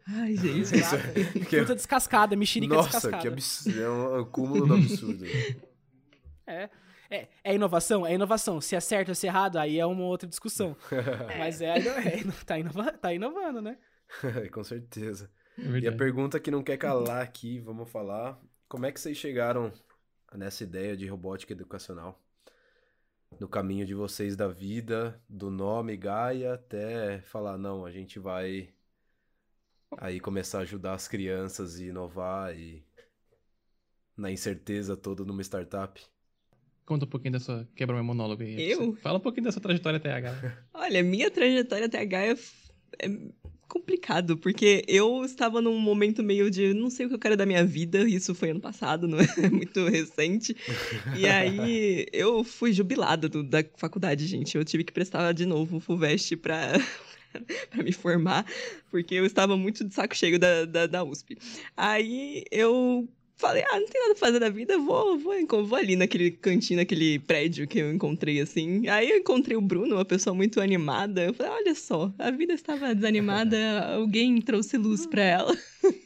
[0.07, 0.75] Ai, gente.
[0.75, 1.49] É...
[1.49, 3.15] Fruta descascada, mexerica Nossa, descascada.
[3.17, 3.81] Nossa, que absurdo.
[3.81, 5.25] É um acúmulo do absurdo.
[6.45, 6.69] É.
[7.11, 8.05] É, é inovação?
[8.05, 8.61] É inovação.
[8.61, 10.77] Se é certo ou se é errado, aí é uma outra discussão.
[11.39, 13.77] Mas é, é tá, inova, tá inovando, né?
[14.51, 15.29] Com certeza.
[15.57, 18.39] É e a pergunta que não quer calar aqui, vamos falar.
[18.67, 19.71] Como é que vocês chegaram
[20.33, 22.21] nessa ideia de robótica educacional?
[23.39, 28.73] No caminho de vocês da vida, do nome Gaia, até falar, não, a gente vai
[29.97, 32.83] aí começar a ajudar as crianças e inovar e
[34.15, 36.01] na incerteza toda numa startup.
[36.85, 37.67] Conta um pouquinho da sua.
[37.75, 38.71] Quebra meu monólogo aí.
[38.71, 38.95] Eu?
[38.95, 40.67] Fala um pouquinho da sua trajetória TH.
[40.73, 43.07] Olha, minha trajetória TH é, é
[43.69, 47.45] complicado, porque eu estava num momento meio de não sei o que eu quero da
[47.45, 50.57] minha vida, isso foi ano passado, não é muito recente.
[51.15, 54.57] E aí eu fui jubilada do, da faculdade, gente.
[54.57, 56.73] Eu tive que prestar de novo o FUVEST pra,
[57.69, 58.45] para me formar,
[58.89, 61.37] porque eu estava muito de saco cheio da, da, da USP.
[61.77, 63.07] Aí eu
[63.39, 66.79] falei, ah, não tem nada pra fazer da vida, vou, vou, vou ali naquele cantinho,
[66.79, 68.87] naquele prédio que eu encontrei, assim.
[68.89, 71.23] Aí eu encontrei o Bruno, uma pessoa muito animada.
[71.23, 75.57] Eu falei, olha só, a vida estava desanimada, alguém trouxe luz pra ela.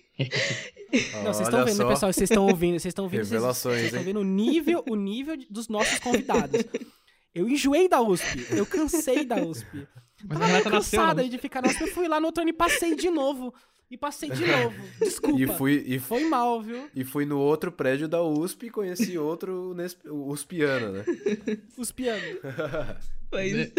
[1.24, 1.88] Não, vocês estão vendo, só.
[1.88, 5.68] pessoal, vocês estão ouvindo, vocês estão ouvindo, vocês estão vendo o nível, o nível dos
[5.68, 6.64] nossos convidados.
[7.34, 9.88] Eu enjoei da USP, eu cansei da USP.
[10.24, 12.54] Mas Tava cansada nasceu, de ficar na USP, eu fui lá no outro ano e
[12.54, 13.52] passei de novo.
[13.94, 14.76] E passei de novo.
[15.00, 15.40] Desculpa.
[15.40, 16.90] E fui, e Foi mal, viu?
[16.96, 21.06] E fui no outro prédio da USP e conheci outro USPiano, né?
[21.78, 22.40] USPiano.
[23.30, 23.72] Pois.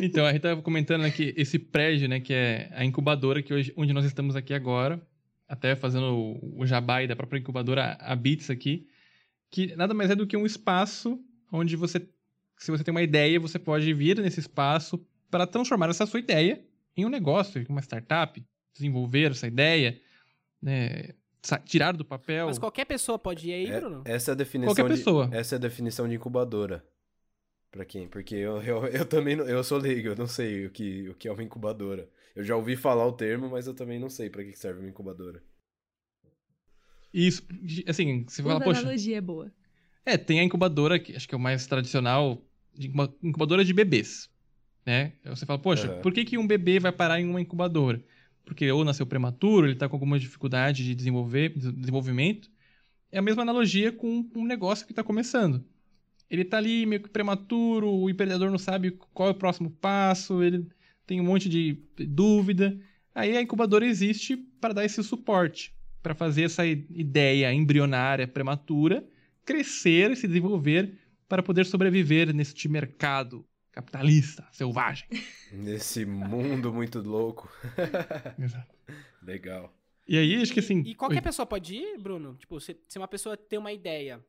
[0.00, 3.72] Então, a gente tava comentando aqui esse prédio, né, que é a incubadora que hoje,
[3.76, 5.04] onde nós estamos aqui agora,
[5.48, 8.86] até fazendo o, aí da própria incubadora, a Bits aqui,
[9.50, 12.08] que nada mais é do que um espaço onde você,
[12.56, 16.64] se você tem uma ideia, você pode vir nesse espaço para transformar essa sua ideia
[16.96, 18.40] em um negócio, uma startup,
[18.74, 20.00] desenvolver essa ideia,
[20.60, 21.10] né,
[21.42, 22.46] sa- tirar do papel.
[22.46, 24.02] Mas qualquer pessoa pode ir aí, É- Bruno?
[24.04, 25.28] essa é a definição Qualquer de- pessoa.
[25.32, 26.84] essa é a definição de incubadora.
[27.70, 28.06] Pra quem?
[28.08, 31.14] Porque eu, eu, eu também não, eu sou leigo, eu não sei o que, o
[31.14, 32.08] que é uma incubadora.
[32.34, 34.88] Eu já ouvi falar o termo, mas eu também não sei pra que serve uma
[34.88, 35.42] incubadora.
[37.12, 37.42] Isso,
[37.86, 39.52] assim, você fala, Toda poxa, analogia é boa.
[40.04, 42.42] É, tem a incubadora, que acho que é o mais tradicional,
[42.74, 42.88] de
[43.22, 44.28] incubadora de bebês,
[44.84, 45.12] né?
[45.24, 46.02] Você fala, poxa, Aham.
[46.02, 48.02] por que, que um bebê vai parar em uma incubadora?
[48.44, 52.50] Porque ou nasceu prematuro, ele tá com alguma dificuldade de desenvolver, de desenvolvimento.
[53.10, 55.64] É a mesma analogia com um negócio que tá começando.
[56.28, 60.42] Ele tá ali meio que prematuro, o empreendedor não sabe qual é o próximo passo,
[60.42, 60.66] ele
[61.06, 61.78] tem um monte de
[62.08, 62.78] dúvida.
[63.14, 69.06] Aí a incubadora existe para dar esse suporte, para fazer essa ideia embrionária prematura
[69.44, 75.08] crescer e se desenvolver para poder sobreviver neste mercado capitalista, selvagem.
[75.52, 77.50] Nesse mundo muito louco.
[78.38, 78.74] Exato.
[79.20, 79.74] Legal.
[80.06, 80.80] E aí, acho que assim.
[80.80, 82.36] E qualquer pessoa pode ir, Bruno?
[82.36, 84.24] Tipo, se, se uma pessoa tem uma ideia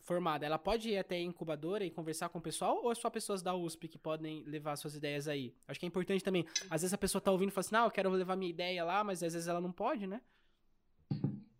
[0.00, 2.80] formada, ela pode ir até a incubadora e conversar com o pessoal?
[2.82, 5.52] Ou é só pessoas da USP que podem levar suas ideias aí?
[5.68, 6.46] Acho que é importante também.
[6.70, 8.84] Às vezes a pessoa tá ouvindo e fala assim, não, eu quero levar minha ideia
[8.84, 10.22] lá, mas às vezes ela não pode, né?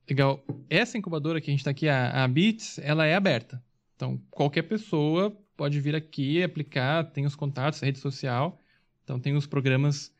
[0.08, 0.42] Legal.
[0.70, 3.62] Essa incubadora que a gente está aqui, a, a Bits, ela é aberta.
[3.96, 8.60] Então, qualquer pessoa pode vir aqui, aplicar, tem os contatos, a rede social.
[9.04, 10.12] Então, tem os programas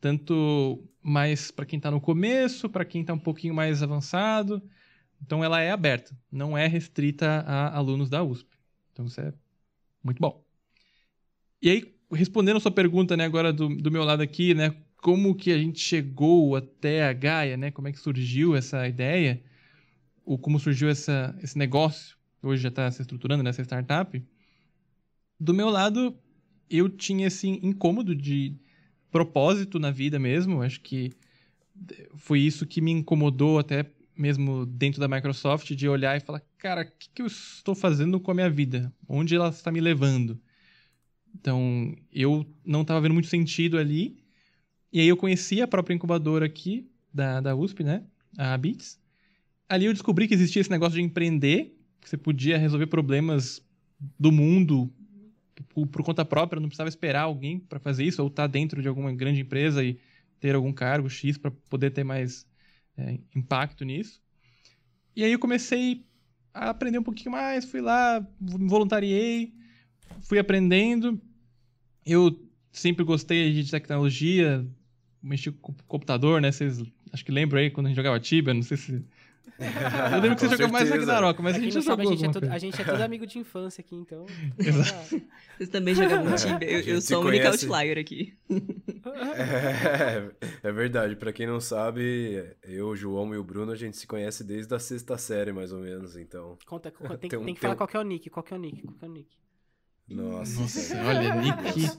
[0.00, 4.62] tanto mais para quem está no começo, para quem está um pouquinho mais avançado.
[5.20, 8.48] Então, ela é aberta, não é restrita a alunos da USP.
[8.92, 9.32] Então, isso é
[10.02, 10.44] muito bom.
[11.60, 15.34] E aí, respondendo a sua pergunta, né, agora do, do meu lado aqui, né, como
[15.34, 17.72] que a gente chegou até a Gaia, né?
[17.72, 19.42] Como é que surgiu essa ideia?
[20.24, 22.16] Ou como surgiu essa, esse negócio?
[22.40, 24.24] Hoje já está se estruturando nessa startup.
[25.42, 26.16] Do meu lado,
[26.70, 28.54] eu tinha esse incômodo de
[29.10, 30.62] propósito na vida mesmo.
[30.62, 31.10] Acho que
[32.14, 33.84] foi isso que me incomodou até
[34.16, 38.20] mesmo dentro da Microsoft de olhar e falar, cara, o que, que eu estou fazendo
[38.20, 38.94] com a minha vida?
[39.08, 40.40] Onde ela está me levando?
[41.34, 44.22] Então, eu não estava vendo muito sentido ali.
[44.92, 48.04] E aí eu conheci a própria incubadora aqui da, da USP, né?
[48.38, 48.96] A Bits.
[49.68, 53.60] Ali eu descobri que existia esse negócio de empreender, que você podia resolver problemas
[54.16, 54.88] do mundo
[55.68, 58.88] por, por conta própria, não precisava esperar alguém para fazer isso, ou estar dentro de
[58.88, 59.98] alguma grande empresa e
[60.40, 62.46] ter algum cargo X para poder ter mais
[62.96, 64.20] é, impacto nisso.
[65.14, 66.04] E aí eu comecei
[66.52, 69.52] a aprender um pouquinho mais, fui lá, me voluntariei,
[70.22, 71.20] fui aprendendo.
[72.04, 74.66] Eu sempre gostei de tecnologia,
[75.22, 76.50] mexi com computador, né?
[76.50, 79.04] Vocês acho que lembram aí quando a gente jogava Tibia, não sei se.
[79.58, 80.90] Eu lembro que você jogava mais.
[80.90, 82.54] Ragnarok, mas Pra a gente não já sabe, a jogou gente, é coisa.
[82.54, 84.26] a gente é tudo amigo de infância aqui, então.
[84.58, 85.22] Exato.
[85.56, 86.70] Vocês também jogam Tibia.
[86.70, 88.34] Eu, A eu se sou a única outlier aqui.
[89.36, 93.96] É, é verdade, pra quem não sabe, eu, o João e o Bruno, a gente
[93.96, 96.56] se conhece desde a sexta série, mais ou menos, então.
[96.66, 98.42] Conta, conta, tem, Tem um- tem que falar um- qual que é o nick, qual
[98.42, 99.28] que é o nick, qual que é o nick.
[100.08, 101.90] Nossa, Nossa, olha, Nick.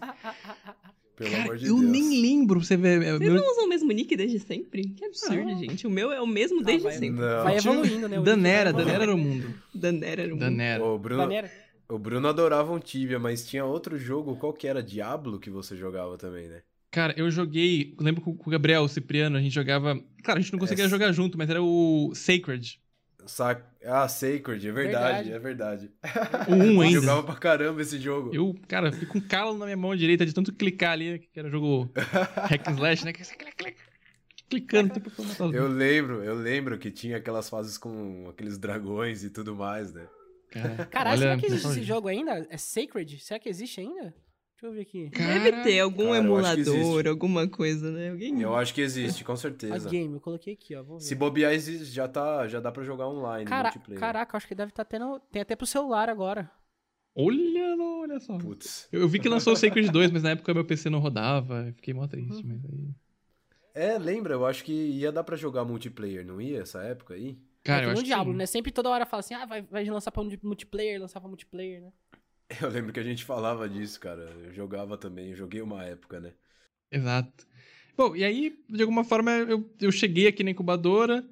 [1.16, 1.90] pelo amor de Eu Deus.
[1.92, 2.96] nem lembro, você vê.
[2.96, 4.84] é, Vocês meu- não usam mesmo nick desde sempre?
[4.90, 5.60] Que absurdo, Não.
[5.60, 5.86] gente.
[5.86, 7.22] O meu é o mesmo desde vai- sempre.
[7.22, 7.44] Não.
[7.44, 8.20] Vai evoluindo, né?
[8.22, 9.54] Danera, Danera era o mundo.
[9.74, 10.36] Danera era.
[10.36, 10.84] Danera.
[10.84, 11.52] O Bruno, Danera.
[11.90, 14.82] o Bruno adorava um Tibia, mas tinha outro jogo, qual que era?
[14.84, 16.62] Diablo que você jogava também, né?
[16.92, 17.96] Cara, eu joguei.
[18.00, 20.00] Lembro com com o Gabriel, o Cipriano, a gente jogava.
[20.24, 20.90] Claro, a gente não conseguia É.
[20.90, 22.80] jogar junto, mas era o Sacred.
[23.26, 25.32] Sa- Ah, Sacred, é verdade, Verdade.
[25.34, 25.92] é verdade.
[26.50, 27.02] O 1 Eu ainda.
[27.02, 28.34] jogava pra caramba esse jogo.
[28.34, 31.50] Eu, cara, fiquei com calo na minha mão direita de tanto clicar ali, que era
[31.50, 31.90] jogo
[32.50, 33.14] hack and slash, né?
[33.14, 33.78] Que você clica, clica,
[34.50, 39.56] clicando, os Eu lembro, eu lembro que tinha aquelas fases com aqueles dragões e tudo
[39.56, 40.08] mais, né?
[40.52, 42.46] Cara, Caralho, será que existe esse jogo ainda?
[42.50, 43.20] É Sacred?
[43.20, 44.14] Será que existe ainda?
[44.54, 45.10] Deixa eu ver aqui.
[45.10, 48.12] Deve Cara, ter algum Cara, emulador, alguma coisa, né?
[48.12, 48.42] Alguém...
[48.42, 49.90] Eu acho que existe, com A certeza.
[49.90, 50.84] game, eu coloquei aqui, ó.
[50.84, 51.04] Vou ver.
[51.04, 54.00] Se bobear, existe, já, tá, já dá pra jogar online, Cara, multiplayer.
[54.00, 55.20] caraca, acho que deve estar tendo.
[55.32, 56.50] Tem até pro celular agora.
[57.16, 58.38] Olha, olha só.
[58.38, 58.88] Putz.
[58.92, 61.68] Eu, eu vi que lançou o Sacred 2, mas na época meu PC não rodava,
[61.68, 62.90] eu fiquei mó triste, mas aí...
[63.76, 67.38] É, lembra, eu acho que ia dar pra jogar multiplayer, não ia, essa época aí?
[67.64, 68.46] Cara, é eu acho no que né?
[68.46, 71.92] Sempre toda hora fala assim, ah, vai, vai lançar pra multiplayer, lançar pra multiplayer, né?
[72.62, 74.22] Eu lembro que a gente falava disso, cara.
[74.44, 76.34] Eu jogava também, eu joguei uma época, né?
[76.92, 77.48] Exato.
[77.96, 81.24] Bom, e aí, de alguma forma, eu, eu cheguei aqui na incubadora,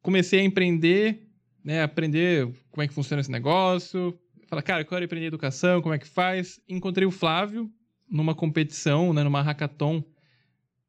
[0.00, 1.28] comecei a empreender,
[1.64, 1.82] né?
[1.82, 4.18] Aprender como é que funciona esse negócio.
[4.46, 6.60] Falar, cara, eu quero aprender educação, como é que faz.
[6.68, 7.70] Encontrei o Flávio
[8.08, 10.04] numa competição, né, numa hackathon,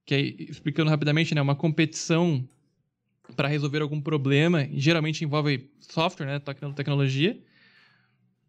[0.06, 2.46] que é, explicando rapidamente, né, uma competição
[3.38, 6.40] para resolver algum problema, geralmente envolve software, né,
[6.76, 7.42] tecnologia.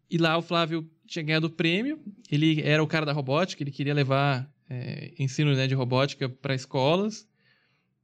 [0.09, 3.71] E lá o Flávio tinha ganhado o prêmio, ele era o cara da robótica, ele
[3.71, 7.27] queria levar é, ensino né, de robótica para escolas.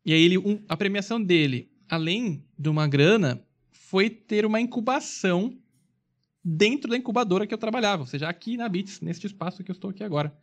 [0.05, 5.57] E aí ele, um, a premiação dele, além de uma grana, foi ter uma incubação
[6.43, 9.73] dentro da incubadora que eu trabalhava, ou seja, aqui na Bits, neste espaço que eu
[9.73, 10.35] estou aqui agora.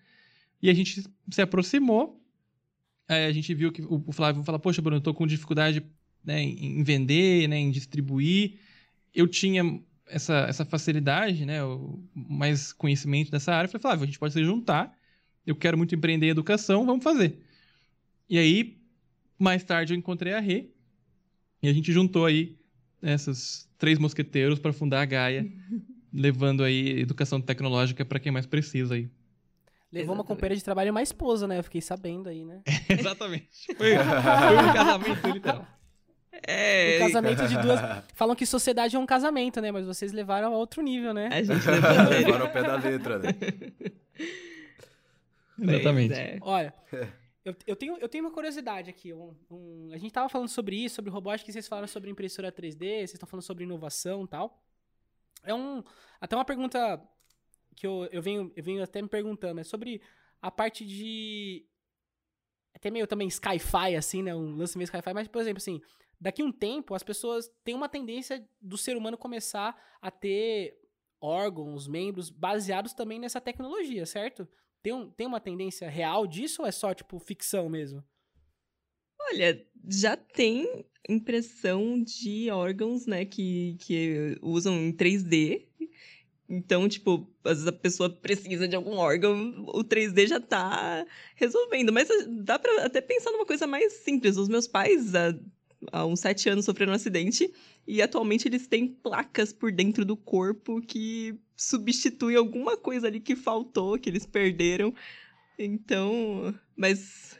[0.62, 2.22] E a gente se aproximou,
[3.08, 5.82] a gente viu que o Flávio falou, poxa, Bruno, eu estou com dificuldade
[6.22, 8.58] né, em vender, né, em distribuir.
[9.14, 11.58] Eu tinha essa, essa facilidade, né,
[12.14, 13.66] mais conhecimento dessa área.
[13.66, 14.96] Eu falei, Flávio, a gente pode se juntar,
[15.46, 17.38] eu quero muito empreender em educação, vamos fazer.
[18.28, 18.78] E aí,
[19.38, 20.70] mais tarde eu encontrei a Rê,
[21.62, 22.56] e a gente juntou aí
[23.02, 25.46] esses três mosqueteiros para fundar a Gaia,
[26.12, 29.10] levando aí educação tecnológica para quem mais precisa aí.
[29.90, 31.58] Levou uma companheira de trabalho e uma esposa, né?
[31.58, 32.60] Eu fiquei sabendo aí, né?
[32.90, 33.48] Exatamente.
[33.74, 35.66] Foi, foi um casamento literal.
[36.46, 36.96] É.
[36.96, 37.80] Um casamento de duas.
[38.14, 39.70] Falam que sociedade é um casamento, né?
[39.72, 41.28] Mas vocês levaram a outro nível, né?
[41.32, 43.30] A gente levou levaram ao pé da letra, né?
[45.60, 46.14] Exatamente.
[46.14, 46.38] É.
[46.40, 46.72] Olha,
[47.44, 49.12] eu, eu, tenho, eu tenho uma curiosidade aqui.
[49.12, 52.78] Um, um, a gente tava falando sobre isso, sobre robótica, vocês falaram sobre impressora 3D,
[52.78, 54.62] vocês estão falando sobre inovação e tal.
[55.44, 55.82] É um.
[56.20, 57.00] Até uma pergunta
[57.74, 60.00] que eu, eu, venho, eu venho até me perguntando, é sobre
[60.42, 61.64] a parte de.
[62.74, 64.34] Até meio também sci-fi, assim, né?
[64.34, 65.80] Um lance meio sci-fi, mas, por exemplo, assim,
[66.20, 70.78] daqui um tempo as pessoas têm uma tendência do ser humano começar a ter
[71.20, 74.48] órgãos, membros baseados também nessa tecnologia, certo?
[74.82, 78.04] Tem, um, tem uma tendência real disso ou é só, tipo, ficção mesmo?
[79.20, 85.66] Olha, já tem impressão de órgãos, né, que, que usam em 3D.
[86.48, 91.04] Então, tipo, às vezes a pessoa precisa de algum órgão, o 3D já tá
[91.34, 91.92] resolvendo.
[91.92, 92.08] Mas
[92.42, 94.38] dá pra até pensar numa coisa mais simples.
[94.38, 95.38] Os meus pais, há,
[95.92, 97.52] há uns sete anos, sofreram um acidente
[97.86, 103.36] e atualmente eles têm placas por dentro do corpo que substituem alguma coisa ali que
[103.36, 104.94] faltou, que eles perderam.
[105.58, 107.38] Então, mas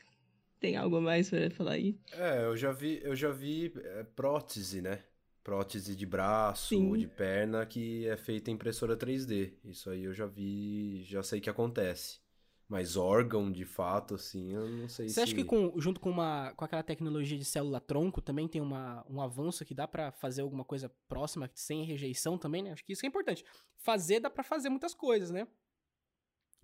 [0.60, 1.96] tem algo mais para falar aí?
[2.12, 5.00] É, eu já vi, eu já vi é, prótese, né?
[5.44, 6.96] Prótese de braço, Sim.
[6.96, 9.52] de perna que é feita em impressora 3D.
[9.64, 12.20] Isso aí eu já vi, já sei que acontece.
[12.68, 15.20] Mas órgão, de fato, assim, eu não sei Você se...
[15.20, 19.22] acha que com, junto com, uma, com aquela tecnologia de célula-tronco também tem uma, um
[19.22, 22.72] avanço que dá para fazer alguma coisa próxima, sem rejeição também, né?
[22.72, 23.42] Acho que isso é importante.
[23.78, 25.48] Fazer dá para fazer muitas coisas, né?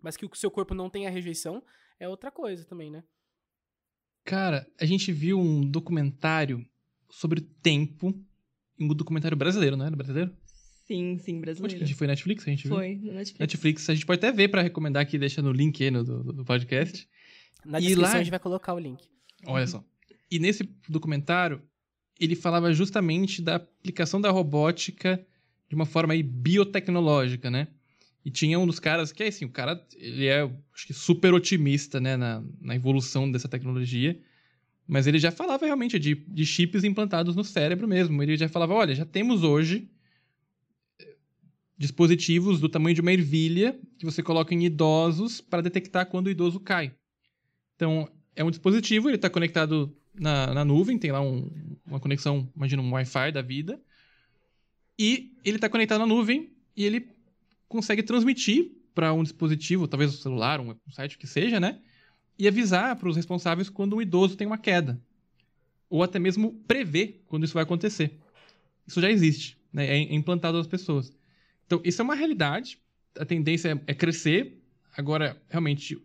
[0.02, 1.64] Mas que o seu corpo não tenha rejeição
[1.98, 3.02] é outra coisa também, né?
[4.24, 6.66] Cara, a gente viu um documentário
[7.10, 8.14] sobre o tempo,
[8.78, 10.36] um documentário brasileiro, não era brasileiro?
[10.86, 11.76] Sim, sim, brasileiro.
[11.76, 12.46] Onde que foi Netflix?
[12.46, 12.76] A gente viu?
[12.76, 13.40] Foi, no Netflix.
[13.40, 13.90] Netflix.
[13.90, 16.44] A gente pode até ver para recomendar aqui, deixa no link aí no, do, do
[16.44, 17.08] podcast.
[17.64, 18.16] Na e descrição lá...
[18.16, 19.02] a gente vai colocar o link.
[19.46, 19.82] Olha só.
[20.30, 21.62] E nesse documentário,
[22.20, 25.24] ele falava justamente da aplicação da robótica
[25.68, 27.68] de uma forma aí biotecnológica, né?
[28.22, 30.42] E tinha um dos caras que é assim, o cara, ele é,
[30.74, 34.18] acho que super otimista, né, na, na evolução dessa tecnologia.
[34.86, 38.22] Mas ele já falava realmente de, de chips implantados no cérebro mesmo.
[38.22, 39.90] Ele já falava, olha, já temos hoje
[41.76, 46.30] dispositivos do tamanho de uma ervilha que você coloca em idosos para detectar quando o
[46.30, 46.94] idoso cai.
[47.74, 51.50] Então, é um dispositivo, ele está conectado na, na nuvem, tem lá um,
[51.86, 53.80] uma conexão, imagina um Wi-Fi da vida,
[54.98, 57.08] e ele está conectado na nuvem e ele
[57.68, 61.80] consegue transmitir para um dispositivo, talvez um celular, um, um site que seja, né?
[62.38, 65.00] E avisar para os responsáveis quando o idoso tem uma queda.
[65.90, 68.16] Ou até mesmo prever quando isso vai acontecer.
[68.86, 69.86] Isso já existe, né?
[69.86, 71.12] É implantado às pessoas.
[71.66, 72.78] Então, isso é uma realidade.
[73.18, 74.60] A tendência é, é crescer.
[74.96, 75.98] Agora, realmente,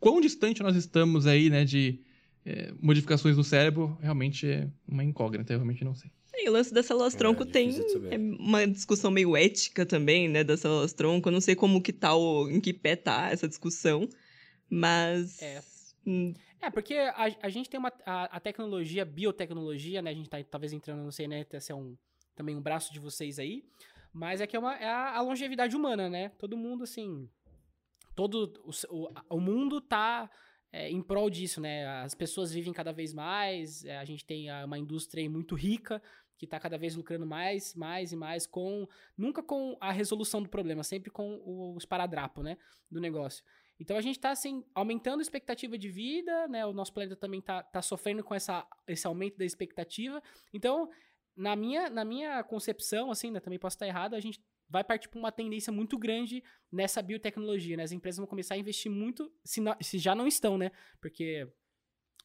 [0.00, 2.00] quão distante nós estamos aí, né, de
[2.44, 5.52] é, modificações no cérebro, realmente é uma incógnita.
[5.52, 6.10] Eu realmente não sei.
[6.36, 7.70] E o lance das células-tronco é, tem
[8.10, 11.28] é uma discussão meio ética também, né, das células-tronco.
[11.28, 14.08] Eu não sei como que tá, o, em que pé tá essa discussão,
[14.68, 15.40] mas...
[15.40, 15.62] É.
[16.06, 16.34] Hum.
[16.60, 17.92] É, porque a, a gente tem uma...
[18.04, 21.74] A, a, tecnologia, biotecnologia, né, a gente tá talvez entrando, não sei, né, se é
[21.74, 21.96] um,
[22.34, 23.64] também um braço de vocês aí,
[24.14, 26.28] mas é que é, uma, é a, longevidade humana, né?
[26.38, 27.28] Todo mundo, assim.
[28.14, 28.52] Todo.
[28.64, 30.30] O, o, o mundo tá
[30.72, 31.84] é, em prol disso, né?
[32.02, 36.00] As pessoas vivem cada vez mais, é, a gente tem uma indústria muito rica
[36.38, 38.86] que está cada vez lucrando mais, mais e mais com
[39.16, 42.56] nunca com a resolução do problema, sempre com o esparadrapo, né,
[42.90, 43.44] do negócio.
[43.78, 46.64] Então a gente está assim aumentando a expectativa de vida, né?
[46.64, 50.22] O nosso planeta também está tá sofrendo com essa, esse aumento da expectativa.
[50.52, 50.88] Então
[51.36, 55.08] na minha, na minha concepção, assim, né, também posso estar errado, a gente vai partir
[55.08, 57.82] para uma tendência muito grande nessa biotecnologia, né?
[57.82, 60.70] As empresas vão começar a investir muito, se, não, se já não estão, né?
[61.00, 61.46] Porque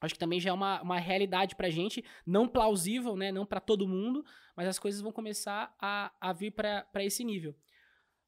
[0.01, 3.32] acho que também já é uma, uma realidade pra gente, não plausível, né?
[3.32, 4.24] Não para todo mundo,
[4.55, 7.55] mas as coisas vão começar a, a vir para esse nível.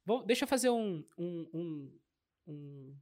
[0.05, 1.99] Bom, deixa eu fazer um, um, um,
[2.47, 2.97] um,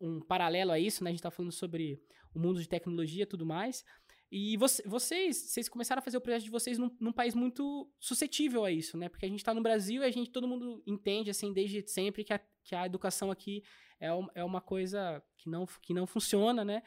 [0.00, 1.10] um paralelo a isso, né?
[1.10, 2.02] A gente tá falando sobre
[2.34, 3.84] o mundo de tecnologia e tudo mais.
[4.30, 7.90] E você, vocês, vocês começaram a fazer o projeto de vocês num, num, país muito
[7.98, 9.08] suscetível a isso, né?
[9.08, 12.22] Porque a gente está no Brasil e a gente, todo mundo entende, assim, desde sempre
[12.22, 13.64] que a, que a educação aqui
[13.98, 16.80] é, um, é uma coisa que não, que não funciona, né?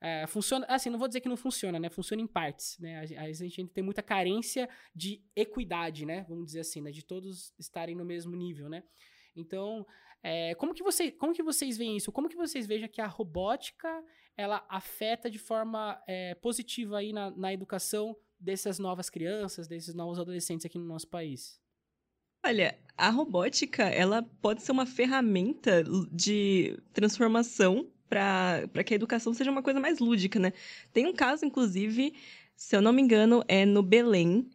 [0.00, 1.90] É, funciona, assim, não vou dizer que não funciona, né?
[1.90, 3.00] Funciona em partes, né?
[3.18, 6.24] A, a gente tem muita carência de equidade, né?
[6.26, 6.90] Vamos dizer assim, né?
[6.90, 8.82] De todos estarem no mesmo nível, né?
[9.34, 9.86] Então,
[10.22, 12.10] é, como, que você, como que vocês veem isso?
[12.10, 14.02] Como que vocês vejam que a robótica
[14.36, 20.18] ela afeta de forma é, positiva aí na, na educação dessas novas crianças, desses novos
[20.18, 21.60] adolescentes aqui no nosso país?
[22.44, 25.82] Olha, a robótica, ela pode ser uma ferramenta
[26.12, 30.52] de transformação para que a educação seja uma coisa mais lúdica, né?
[30.92, 32.14] Tem um caso, inclusive,
[32.54, 34.48] se eu não me engano, é no Belém,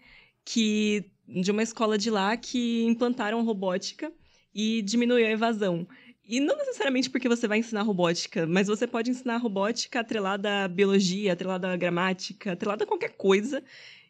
[0.46, 4.12] que de uma escola de lá que implantaram robótica
[4.54, 5.88] e diminuiu a evasão.
[6.24, 10.68] E não necessariamente porque você vai ensinar robótica, mas você pode ensinar robótica atrelada à
[10.68, 13.64] biologia, atrelada à gramática, atrelada a qualquer coisa.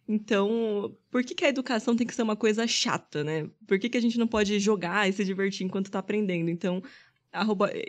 [0.08, 3.50] Então, por que, que a educação tem que ser uma coisa chata, né?
[3.66, 6.50] Por que, que a gente não pode jogar e se divertir enquanto está aprendendo?
[6.50, 6.84] Então,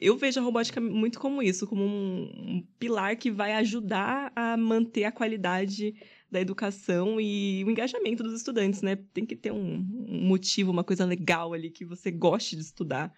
[0.01, 5.05] eu vejo a robótica muito como isso, como um, pilar que vai ajudar a manter
[5.05, 5.95] a qualidade
[6.31, 8.97] da educação e o engajamento dos estudantes, né?
[9.13, 13.13] Tem que ter um motivo, uma coisa legal ali que você goste de estudar.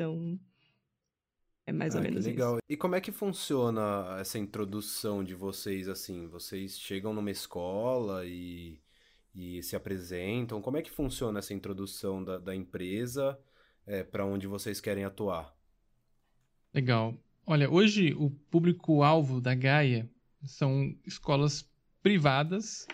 [0.00, 0.40] Então,
[1.66, 2.54] é mais ah, ou menos legal.
[2.54, 2.62] isso.
[2.66, 6.26] E como é que funciona essa introdução de vocês, assim?
[6.26, 8.80] Vocês chegam numa escola e,
[9.34, 10.62] e se apresentam?
[10.62, 13.38] Como é que funciona essa introdução da, da empresa
[13.86, 15.54] é, para onde vocês querem atuar?
[16.72, 17.14] Legal.
[17.44, 20.08] Olha, hoje o público-alvo da Gaia
[20.46, 21.70] são escolas
[22.02, 22.86] privadas,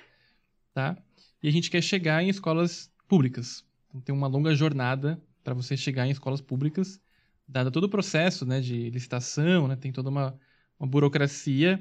[0.75, 1.01] tá?
[1.41, 3.65] E a gente quer chegar em escolas públicas.
[3.91, 7.01] Então tem uma longa jornada para você chegar em escolas públicas,
[7.47, 10.36] dado todo o processo né, de licitação, né, tem toda uma,
[10.76, 11.80] uma burocracia,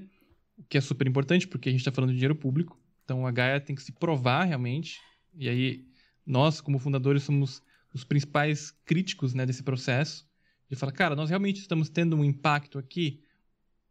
[0.56, 3.32] o que é super importante, porque a gente está falando de dinheiro público, então a
[3.32, 5.02] Gaia tem que se provar realmente,
[5.34, 5.84] e aí
[6.24, 10.30] nós, como fundadores, somos os principais críticos né, desse processo,
[10.70, 13.24] de falar, cara, nós realmente estamos tendo um impacto aqui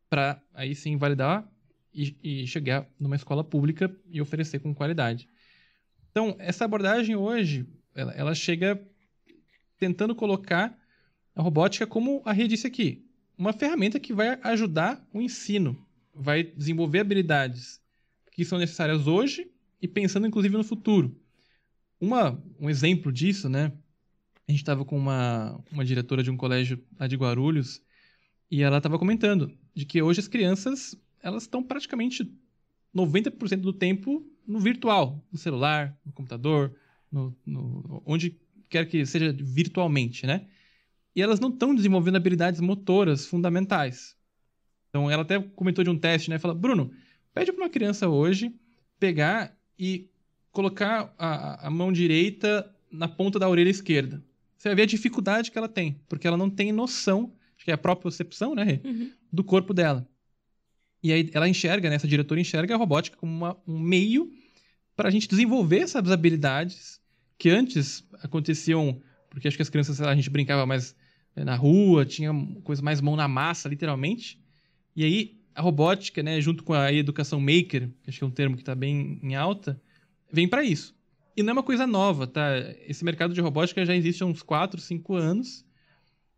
[0.08, 1.50] para aí sim validar
[1.92, 5.28] e, e, chegar numa escola pública e oferecer com qualidade.
[6.12, 8.80] Então, essa abordagem hoje, ela, ela chega
[9.78, 10.76] tentando colocar
[11.34, 13.04] a robótica como a rede disse aqui,
[13.36, 15.76] uma ferramenta que vai ajudar o ensino,
[16.14, 17.80] vai desenvolver habilidades
[18.30, 19.50] que são necessárias hoje
[19.80, 21.16] e pensando inclusive no futuro.
[22.00, 23.72] Uma, um exemplo disso, né?
[24.46, 27.82] A gente estava com uma, uma diretora de um colégio lá de Guarulhos
[28.50, 32.30] e ela estava comentando de que hoje as crianças elas estão praticamente
[32.94, 36.76] 90% do tempo no virtual, no celular, no computador,
[37.10, 38.38] no, no, onde
[38.74, 40.46] quer que seja virtualmente, né?
[41.14, 44.16] E elas não estão desenvolvendo habilidades motoras fundamentais.
[44.88, 46.40] Então, ela até comentou de um teste, né?
[46.40, 46.90] Fala, Bruno,
[47.32, 48.52] pede para uma criança hoje
[48.98, 50.08] pegar e
[50.50, 54.20] colocar a, a mão direita na ponta da orelha esquerda.
[54.56, 57.70] Você vai ver a dificuldade que ela tem, porque ela não tem noção, acho que
[57.70, 59.10] é a própria percepção, né, uhum.
[59.32, 60.08] do corpo dela.
[61.02, 64.32] E aí ela enxerga, né, essa diretora enxerga a robótica como uma, um meio
[64.96, 67.03] para a gente desenvolver essas habilidades
[67.38, 70.94] que antes aconteciam, porque acho que as crianças, a gente brincava mais
[71.34, 72.32] né, na rua, tinha
[72.62, 74.40] coisa mais mão na massa, literalmente.
[74.94, 78.30] E aí a robótica, né, junto com a educação maker, que acho que é um
[78.30, 79.80] termo que está bem em alta,
[80.32, 80.94] vem para isso.
[81.36, 82.58] E não é uma coisa nova, tá?
[82.86, 85.64] Esse mercado de robótica já existe há uns 4, 5 anos.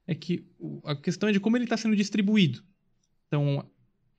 [0.07, 0.47] É que
[0.85, 2.63] a questão é de como ele está sendo distribuído.
[3.27, 3.69] Então,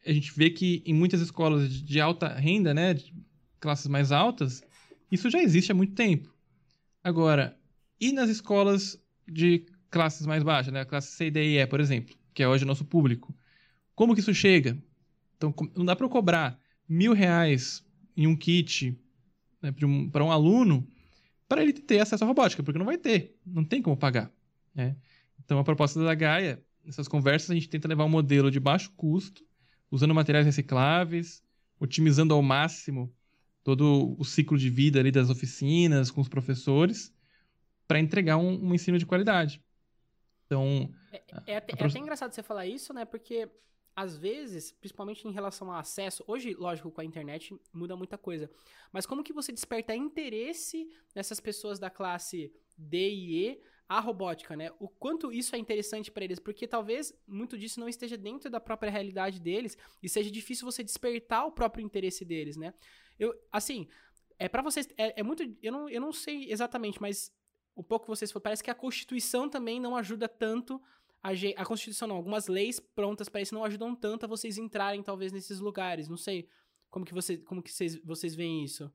[0.06, 3.14] a gente vê que em muitas escolas de alta renda, né, de
[3.60, 4.62] classes mais altas,
[5.12, 6.34] isso já existe há muito tempo.
[7.04, 7.58] Agora,
[8.00, 10.82] e nas escolas de classes mais baixas, né?
[10.82, 13.36] A classe C, D e E, por exemplo, que é hoje o nosso público.
[13.95, 14.78] Como que isso chega?
[15.38, 17.86] Então, não dá para eu cobrar mil reais
[18.16, 18.98] em um kit
[19.62, 20.88] né, para um, um, aluno
[21.48, 24.32] para ele ter acesso à robótica, porque não vai ter, não tem como pagar.
[24.74, 24.95] Né?
[25.43, 28.91] Então, a proposta da Gaia, nessas conversas, a gente tenta levar um modelo de baixo
[28.98, 29.45] custo,
[29.89, 31.43] usando materiais recicláveis,
[31.80, 33.14] otimizando ao máximo
[33.68, 37.13] todo o ciclo de vida ali das oficinas, com os professores,
[37.86, 39.61] para entregar um, um, ensino de qualidade.
[40.45, 40.89] Então.
[41.11, 43.03] É, é, até, é, até, engraçado você falar isso, né?
[43.03, 43.49] Porque
[43.93, 48.49] às vezes, principalmente em relação ao acesso, hoje, lógico, com a internet muda muita coisa,
[48.89, 54.55] mas como que você desperta interesse nessas pessoas da classe D e E a robótica,
[54.55, 54.72] né?
[54.80, 58.61] O quanto isso é interessante para eles, porque talvez muito disso não esteja dentro da
[58.61, 62.74] própria realidade deles e seja difícil você despertar o próprio interesse deles, né?
[63.20, 63.88] Eu, assim,
[64.38, 67.32] é para vocês, é, é, muito, eu não, eu não sei exatamente, mas
[67.76, 70.82] o pouco que vocês parece que a Constituição também não ajuda tanto
[71.24, 75.01] a, a Constituição não, algumas leis prontas para isso não ajudam tanto a vocês entrarem
[75.03, 76.47] talvez nesses lugares, não sei
[76.89, 78.91] como que você, como que vocês, vocês veem isso.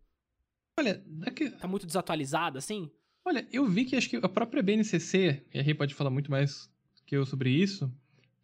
[0.78, 1.50] Olha, daqui...
[1.50, 2.90] tá muito desatualizado assim?
[3.24, 6.30] Olha, eu vi que acho que a própria BNCC, e a Rei pode falar muito
[6.30, 6.70] mais
[7.06, 7.92] que eu sobre isso,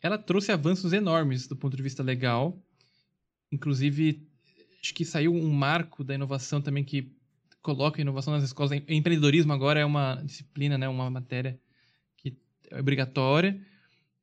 [0.00, 2.62] ela trouxe avanços enormes do ponto de vista legal.
[3.50, 4.27] Inclusive,
[4.82, 7.10] acho que saiu um marco da inovação também que
[7.62, 8.72] coloca a inovação nas escolas.
[8.72, 11.58] Empreendedorismo agora é uma disciplina, né, uma matéria
[12.16, 12.36] que
[12.70, 13.60] é obrigatória.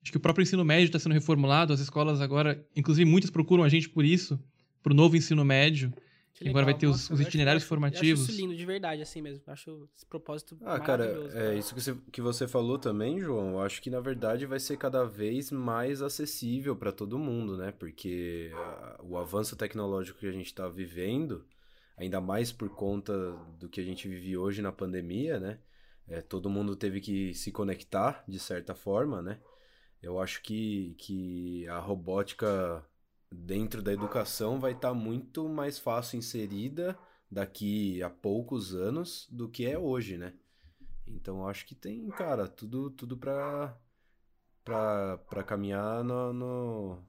[0.02, 3.64] Acho que o próprio ensino médio está sendo reformulado, as escolas agora, inclusive muitas procuram
[3.64, 4.40] a gente por isso,
[4.82, 5.92] para o novo ensino médio.
[6.36, 8.08] Que agora vai ter os, os itinerários acho, formativos.
[8.08, 9.42] Eu acho isso lindo, de verdade, assim mesmo.
[9.48, 13.52] Eu acho esse propósito Ah, cara, é isso que você, que você falou também, João.
[13.52, 17.72] Eu acho que, na verdade, vai ser cada vez mais acessível para todo mundo, né?
[17.72, 21.46] Porque a, o avanço tecnológico que a gente está vivendo,
[21.96, 23.14] ainda mais por conta
[23.58, 25.60] do que a gente vive hoje na pandemia, né?
[26.06, 29.40] É, todo mundo teve que se conectar, de certa forma, né?
[30.02, 32.86] Eu acho que, que a robótica
[33.32, 36.98] dentro da educação vai estar tá muito mais fácil inserida
[37.30, 40.34] daqui a poucos anos do que é hoje, né?
[41.08, 43.78] Então acho que tem, cara, tudo tudo para
[44.64, 47.04] para caminhar no, no,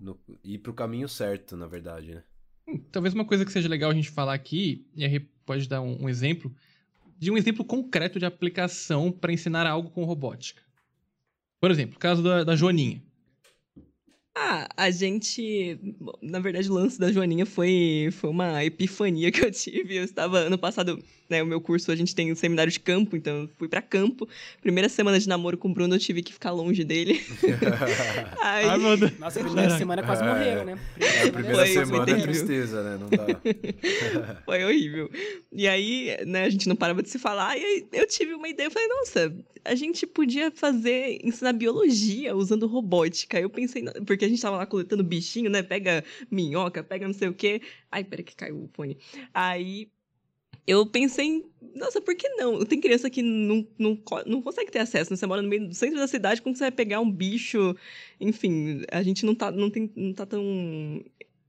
[0.00, 2.24] no ir pro caminho certo, na verdade, né?
[2.66, 5.08] Hum, talvez uma coisa que seja legal a gente falar aqui, e a
[5.44, 6.52] pode dar um, um exemplo,
[7.16, 10.62] de um exemplo concreto de aplicação para ensinar algo com robótica.
[11.60, 13.00] Por exemplo, o caso da, da Joaninha.
[14.34, 15.78] Ah, a gente.
[16.22, 19.96] Na verdade, o lance da Joaninha foi, foi uma epifania que eu tive.
[19.96, 21.02] Eu estava ano passado
[21.32, 23.80] né, o meu curso, a gente tem um seminário de campo, então eu fui para
[23.80, 24.28] campo.
[24.60, 27.24] Primeira semana de namoro com o Bruno, eu tive que ficar longe dele.
[28.42, 28.66] Aí...
[28.66, 29.18] Ai, meu Deus.
[29.18, 30.78] Nossa, a primeira semana quase é, morreram, né?
[30.94, 32.98] Primeira, é, primeira foi, semana foi é tristeza, né?
[33.00, 34.36] Não dá.
[34.44, 35.10] foi horrível.
[35.50, 38.48] E aí, né, a gente não parava de se falar, e aí eu tive uma
[38.48, 43.40] ideia, eu falei, nossa, a gente podia fazer, ensinar biologia usando robótica.
[43.40, 45.62] Eu pensei, porque a gente tava lá coletando bichinho, né?
[45.62, 47.60] Pega minhoca, pega não sei o quê.
[47.90, 48.98] Ai, peraí que caiu o fone.
[49.32, 49.88] Aí
[50.66, 51.44] eu pensei,
[51.74, 52.64] nossa, por que não?
[52.64, 55.16] Tem criança que não, não, não consegue ter acesso, né?
[55.16, 57.74] Você mora no meio do centro da cidade, como você vai pegar um bicho?
[58.20, 61.04] Enfim, a gente não tá, não tem, não tá tão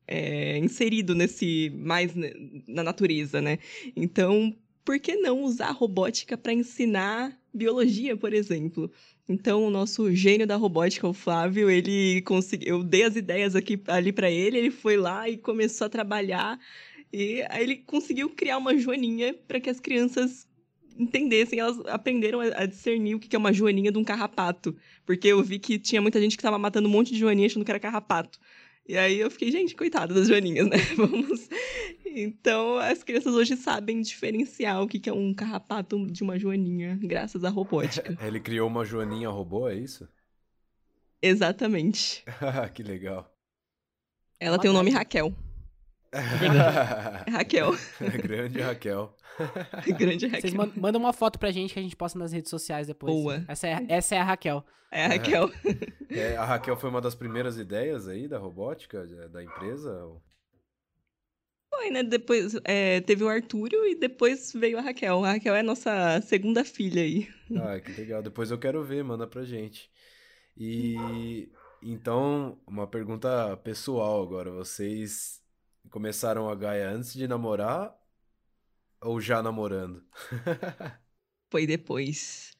[0.08, 2.14] é, inserido nesse, mais
[2.68, 3.60] na natureza, né?
[3.96, 8.92] Então, por que não usar robótica para ensinar biologia, por exemplo?
[9.28, 12.78] Então, o nosso gênio da robótica, o Flávio, ele conseguiu.
[12.78, 16.60] Eu dei as ideias aqui ali para ele, ele foi lá e começou a trabalhar
[17.14, 20.48] e aí ele conseguiu criar uma joaninha para que as crianças
[20.98, 24.76] entendessem, elas aprenderam a, discernir o que é uma joaninha de um carrapato.
[25.06, 27.64] Porque eu vi que tinha muita gente que estava matando um monte de joaninha achando
[27.64, 28.40] que era carrapato.
[28.86, 30.78] E aí eu fiquei, gente, coitada das joaninhas, né?
[30.98, 31.50] Vamos.
[32.06, 37.44] Então, as crianças hoje sabem diferenciar o que é um carrapato de uma joaninha, graças
[37.44, 38.18] à robótica.
[38.22, 40.08] Ele criou uma joaninha robô, é isso?
[41.22, 42.24] Exatamente.
[42.74, 43.34] que legal.
[44.40, 45.34] Ela tem o nome Raquel.
[47.32, 47.72] Raquel.
[48.22, 49.16] Grande Raquel.
[49.98, 50.42] Grande Raquel.
[50.42, 53.14] Vocês mandam uma foto pra gente que a gente posta nas redes sociais depois.
[53.14, 53.44] Boa.
[53.48, 54.64] Essa é, essa é a Raquel.
[54.92, 55.50] É a Raquel.
[56.10, 60.08] É, a Raquel foi uma das primeiras ideias aí da robótica, da empresa?
[61.74, 62.04] Foi, né?
[62.04, 65.26] Depois é, teve o Artúrio e depois veio a Raquel.
[65.26, 67.28] A Raquel é a nossa segunda filha aí.
[67.58, 68.22] Ah, que legal.
[68.22, 69.90] Depois eu quero ver, manda pra gente.
[70.56, 71.50] E
[71.82, 74.52] então, uma pergunta pessoal agora.
[74.52, 75.43] Vocês
[75.90, 77.96] Começaram a Gaia antes de namorar
[79.02, 80.04] ou já namorando?
[81.52, 82.56] Foi depois.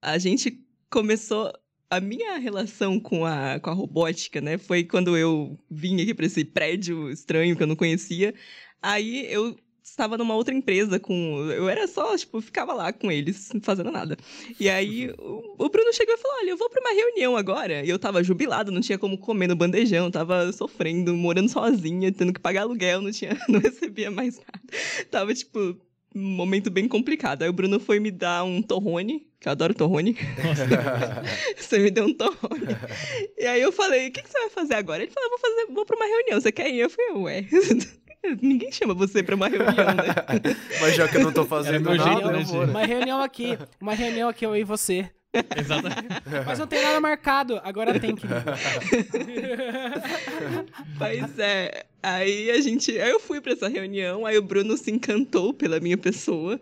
[0.00, 1.52] A gente começou.
[1.88, 4.56] A minha relação com a, com a robótica, né?
[4.56, 8.34] Foi quando eu vim aqui para esse prédio estranho que eu não conhecia.
[8.80, 11.14] Aí eu estava numa outra empresa com.
[11.50, 14.16] Eu era só, tipo, ficava lá com eles, fazendo nada.
[14.58, 17.84] E aí o, Bruno chegou e falou: Olha, eu vou para uma reunião agora.
[17.84, 22.32] E eu tava jubilado, não tinha como comer no bandejão, tava sofrendo, morando sozinha, tendo
[22.32, 25.06] que pagar aluguel, não tinha, não recebia mais nada.
[25.10, 25.76] Tava, tipo,
[26.14, 27.42] um momento bem complicado.
[27.42, 30.16] Aí o Bruno foi me dar um torrone, que eu adoro torrone.
[31.56, 32.76] você me deu um torrone.
[33.38, 35.02] E aí eu falei, o que, que, você vai fazer agora?
[35.02, 36.80] Ele falou, vou fazer, vou pra uma reunião, você quer ir?
[36.80, 37.46] Eu falei, ué.
[38.40, 40.54] Ninguém chama você pra uma reunião, né?
[40.80, 42.64] Mas já que eu não tô fazendo nada, eu vou.
[42.64, 45.10] Uma reunião aqui, uma reunião aqui, eu e você.
[45.56, 46.08] Exatamente.
[46.46, 48.26] Mas não tem nada marcado, agora tem que.
[50.98, 51.86] Pois é.
[52.02, 52.98] Aí a gente.
[53.00, 56.60] Aí eu fui pra essa reunião, aí o Bruno se encantou pela minha pessoa.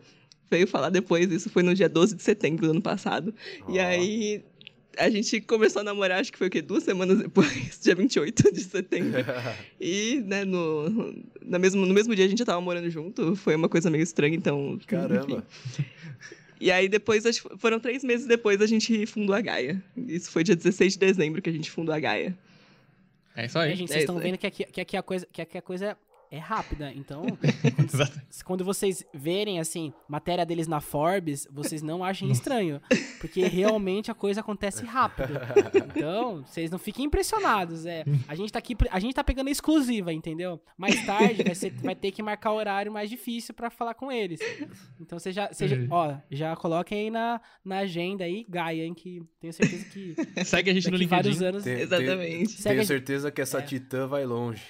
[0.51, 3.35] Veio falar depois, isso foi no dia 12 de setembro do ano passado.
[3.69, 3.83] E Ó.
[3.83, 4.45] aí
[5.01, 6.61] a gente começou a namorar, acho que foi o quê?
[6.61, 7.49] Duas semanas depois,
[7.83, 9.21] dia 28 de setembro.
[9.81, 13.35] E, né, no, na mesmo, no mesmo dia a gente já tava morando junto.
[13.35, 14.75] Foi uma coisa meio estranha, então.
[14.75, 14.87] enfim.
[14.87, 15.45] Caramba.
[16.61, 17.25] E aí depois,
[17.57, 19.83] foram três meses depois, a gente fundou a Gaia.
[19.97, 22.37] Isso foi dia 16 de dezembro que a gente fundou a Gaia.
[23.35, 23.77] É isso E, aí.
[23.77, 24.23] gente, É vocês estão aí.
[24.25, 25.97] vendo que aqui, que aqui a coisa, que aqui a coisa
[26.31, 26.93] é rápida.
[26.95, 27.23] Então,
[28.45, 32.81] quando vocês verem, assim, matéria deles na Forbes, vocês não achem estranho.
[33.21, 35.33] Porque realmente a coisa acontece rápido.
[35.97, 37.85] Então, vocês não fiquem impressionados.
[37.87, 40.61] É, a gente tá aqui, a gente tá pegando a exclusiva, entendeu?
[40.77, 44.41] Mais tarde vai, ser- vai ter que marcar horário mais difícil pra falar com eles.
[45.01, 45.87] Então, você já, você já- Uhum.
[45.91, 50.15] ó, já coloquem aí na, na agenda aí, Gaia, hein, que tenho certeza que
[50.45, 51.49] Segue a gente no daqui vários LinkedIn.
[51.49, 51.65] anos...
[51.65, 52.51] Tem- tem- Exatamente.
[52.53, 53.63] Segue Tenho certeza que essa É.
[53.63, 54.63] titã vai longe.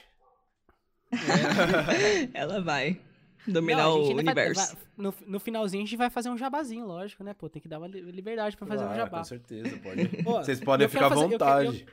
[2.35, 3.01] Ela vai
[3.47, 4.75] dominar Não, o universo.
[4.77, 7.35] vai- no, no finalzinho a gente vai fazer um jabazinho, lógico, né?
[7.35, 9.19] Pô, tem que dar uma li- liberdade pra fazer um jabá.
[9.19, 10.09] Com certeza, pode.
[10.23, 11.87] Pô, Vocês podem eu ficar à quero fazer- eu quero- vontade.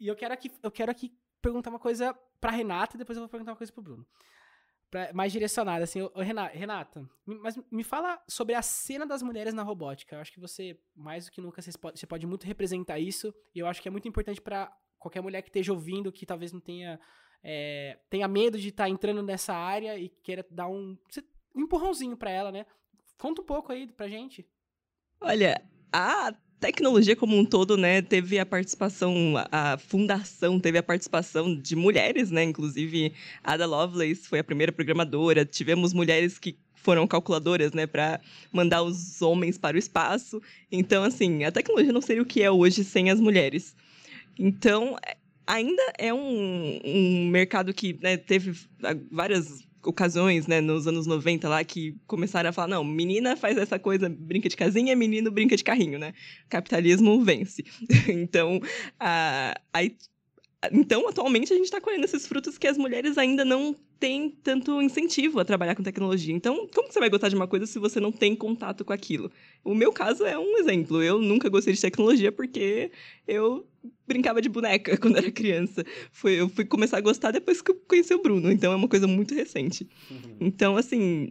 [0.00, 3.22] E eu quero aqui, eu quero aqui perguntar uma coisa pra Renata e depois eu
[3.22, 4.06] vou perguntar uma coisa pro Bruno.
[4.90, 6.10] Pra- mais direcionada, assim, ô,
[6.52, 10.16] Renata, me- mas me fala sobre a cena das mulheres na robótica.
[10.16, 13.34] Eu acho que você, mais do que nunca, vocês pode- você pode muito representar isso.
[13.54, 16.52] E eu acho que é muito importante pra qualquer mulher que esteja ouvindo, que talvez
[16.52, 17.00] não tenha,
[17.42, 20.96] é, tenha medo de estar entrando nessa área e queira dar um,
[21.54, 22.66] um empurrãozinho pra ela, né?
[23.18, 24.46] Conta um pouco aí pra gente.
[25.20, 25.60] Olha,
[25.92, 31.74] a tecnologia como um todo, né, teve a participação, a fundação teve a participação de
[31.74, 33.12] mulheres, né, inclusive
[33.42, 38.20] Ada Lovelace foi a primeira programadora, tivemos mulheres que foram calculadoras, né, para
[38.52, 40.42] mandar os homens para o espaço.
[40.70, 43.74] Então, assim, a tecnologia não seria o que é hoje sem as mulheres.
[44.38, 44.96] Então,
[45.46, 48.52] ainda é um, um mercado que né, teve
[49.10, 53.78] várias ocasiões, né, nos anos 90 lá, que começaram a falar, não, menina faz essa
[53.78, 56.12] coisa, brinca de casinha, menino brinca de carrinho, né?
[56.48, 57.64] Capitalismo vence.
[58.08, 58.60] então,
[58.98, 59.96] a, aí-
[60.70, 64.80] então, atualmente, a gente está colhendo esses frutos que as mulheres ainda não têm tanto
[64.80, 66.34] incentivo a trabalhar com tecnologia.
[66.34, 69.30] Então, como você vai gostar de uma coisa se você não tem contato com aquilo?
[69.64, 71.02] O meu caso é um exemplo.
[71.02, 72.90] Eu nunca gostei de tecnologia porque
[73.26, 73.66] eu
[74.06, 75.84] brincava de boneca quando era criança.
[76.12, 78.88] Foi, eu fui começar a gostar depois que eu conheci o Bruno, então é uma
[78.88, 79.88] coisa muito recente.
[80.40, 81.30] Então, assim,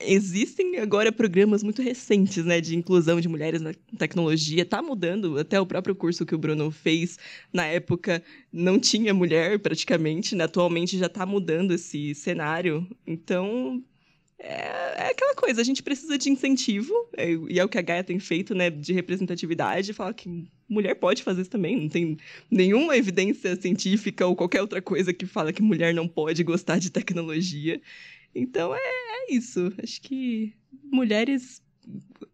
[0.00, 4.64] existem agora programas muito recentes, né, de inclusão de mulheres na tecnologia.
[4.64, 7.18] Tá mudando, até o próprio curso que o Bruno fez
[7.52, 8.22] na época
[8.52, 10.44] não tinha mulher praticamente, né?
[10.44, 12.86] Atualmente já tá mudando esse cenário.
[13.06, 13.82] Então,
[14.38, 17.82] é, é aquela coisa, a gente precisa de incentivo, é, e é o que a
[17.82, 22.16] Gaia tem feito, né, de representatividade, falar que mulher pode fazer isso também, não tem
[22.50, 26.90] nenhuma evidência científica ou qualquer outra coisa que fala que mulher não pode gostar de
[26.90, 27.80] tecnologia.
[28.34, 29.72] Então é, é isso.
[29.82, 30.54] Acho que
[30.90, 31.62] mulheres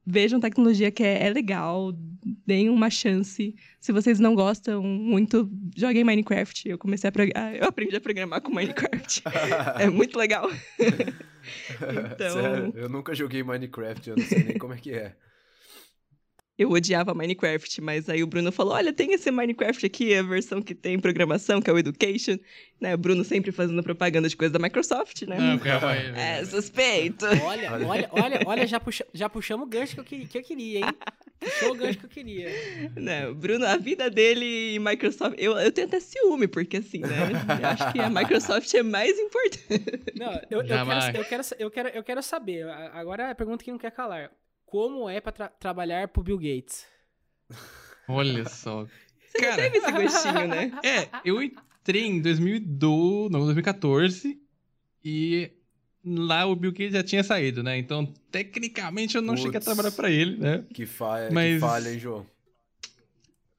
[0.06, 1.92] vejam tecnologia que é, é legal,
[2.46, 3.54] deem uma chance.
[3.80, 6.68] Se vocês não gostam muito, joguem Minecraft.
[6.68, 7.12] Eu comecei a
[7.56, 9.22] eu aprendi a programar com Minecraft.
[9.78, 10.50] é muito legal.
[10.78, 15.14] então, Sério, eu nunca joguei Minecraft, eu não sei nem como é que é.
[16.60, 20.60] Eu odiava Minecraft, mas aí o Bruno falou: olha, tem esse Minecraft aqui, a versão
[20.60, 22.36] que tem programação, que é o Education.
[22.78, 22.94] Né?
[22.94, 25.38] O Bruno sempre fazendo propaganda de coisa da Microsoft, né?
[25.38, 26.12] Não, calma aí.
[26.14, 27.24] É, suspeito.
[27.24, 30.42] Olha, olha, olha, olha, já, puxa, já puxamos o gancho que eu, queria, que eu
[30.42, 30.94] queria, hein?
[31.40, 32.50] Puxou o gancho que eu queria.
[32.94, 35.36] Não, Bruno, a vida dele e Microsoft.
[35.38, 37.30] Eu, eu tenho até ciúme, porque assim, né?
[37.58, 40.02] Eu acho que a Microsoft é mais importante.
[40.14, 42.68] Não, eu, eu, quero, eu, quero, eu, quero, eu quero saber.
[42.92, 44.30] Agora é a pergunta que não quer calar.
[44.70, 46.86] Como é pra tra- trabalhar pro Bill Gates?
[48.08, 48.84] Olha só.
[48.84, 50.72] Você já Cara, teve esse gostinho, né?
[50.84, 54.40] É, eu entrei em 2012, não, 2014
[55.04, 55.50] e
[56.04, 57.78] lá o Bill Gates já tinha saído, né?
[57.78, 60.64] Então, tecnicamente eu não cheguei a trabalhar pra ele, né?
[60.72, 62.26] Que falha, que Mas- falha, hein, João?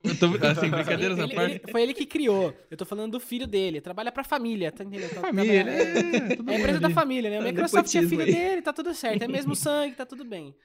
[0.03, 1.61] Eu tô, assim, brincadeiras à Ele- parte.
[1.63, 2.55] ele- foi ele que criou.
[2.71, 3.79] Eu tô falando do filho dele.
[3.81, 5.13] Trabalha pra família, tá entendendo?
[5.13, 7.39] Tá- Família, trabalha- é, tudo É a empresa da família, né?
[7.39, 8.33] O É Microsoft é filho aí.
[8.33, 9.21] dele, tá tudo certo.
[9.21, 10.55] É mesmo sangue, tá tudo bem.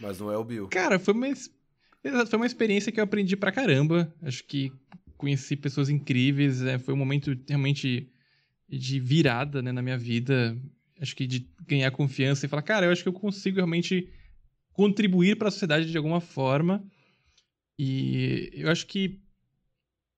[0.00, 0.66] Mas não é o Bill.
[0.68, 1.26] Cara, foi uma,
[2.26, 4.12] foi uma experiência que eu aprendi pra caramba.
[4.22, 4.72] Acho que
[5.16, 6.62] conheci pessoas incríveis.
[6.62, 8.08] é, foi um momento realmente
[8.68, 10.58] de virada né, na minha vida.
[11.00, 14.08] Acho que de ganhar confiança e falar, cara, eu acho que eu consigo realmente
[14.72, 16.82] contribuir para a sociedade de alguma forma.
[17.78, 19.20] E eu acho que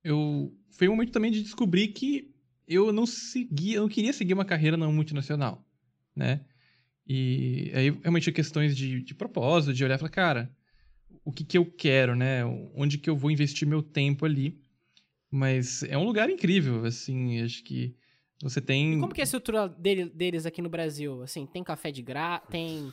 [0.02, 2.34] eu foi um momento também de descobrir que
[2.66, 5.64] eu não seguia, eu não queria seguir uma carreira não multinacional,
[6.14, 6.44] né?
[7.07, 10.57] E aí realmente questões de, de propósito, de olhar e falar, cara,
[11.24, 12.44] o que, que eu quero, né?
[12.74, 14.61] Onde que eu vou investir meu tempo ali.
[15.30, 17.96] Mas é um lugar incrível, assim, acho que
[18.43, 18.95] você tem.
[18.95, 21.22] E como que é a estrutura dele- deles aqui no Brasil?
[21.22, 22.93] Assim, tem café de graça, tem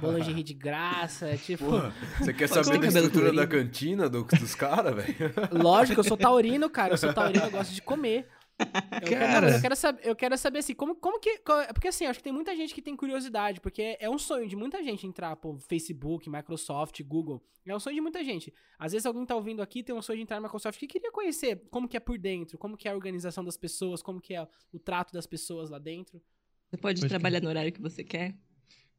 [0.00, 1.66] bolagerie de graça, tipo.
[1.66, 5.14] Porra, você quer saber da cabelo estrutura da cantina do- dos caras, velho?
[5.52, 6.94] Lógico, eu sou taurino, cara.
[6.94, 8.26] Eu sou taurino, eu gosto de comer.
[8.58, 9.50] Eu quero, Cara.
[9.54, 11.38] eu quero saber, eu quero saber assim, como, como que.
[11.38, 14.48] co- Porque assim, acho que tem muita gente que tem curiosidade, porque é um sonho
[14.48, 17.42] de muita gente entrar, pô, Facebook, Microsoft, Google.
[17.64, 18.52] É um sonho de muita gente.
[18.78, 21.12] Às vezes alguém tá ouvindo aqui, tem um sonho de entrar na Microsoft que queria
[21.12, 24.34] conhecer como que é por dentro, como que é a organização das pessoas, como que
[24.34, 26.20] é o trato das pessoas lá dentro.
[26.68, 28.34] Você pode Pode trabalhar no horário que você quer.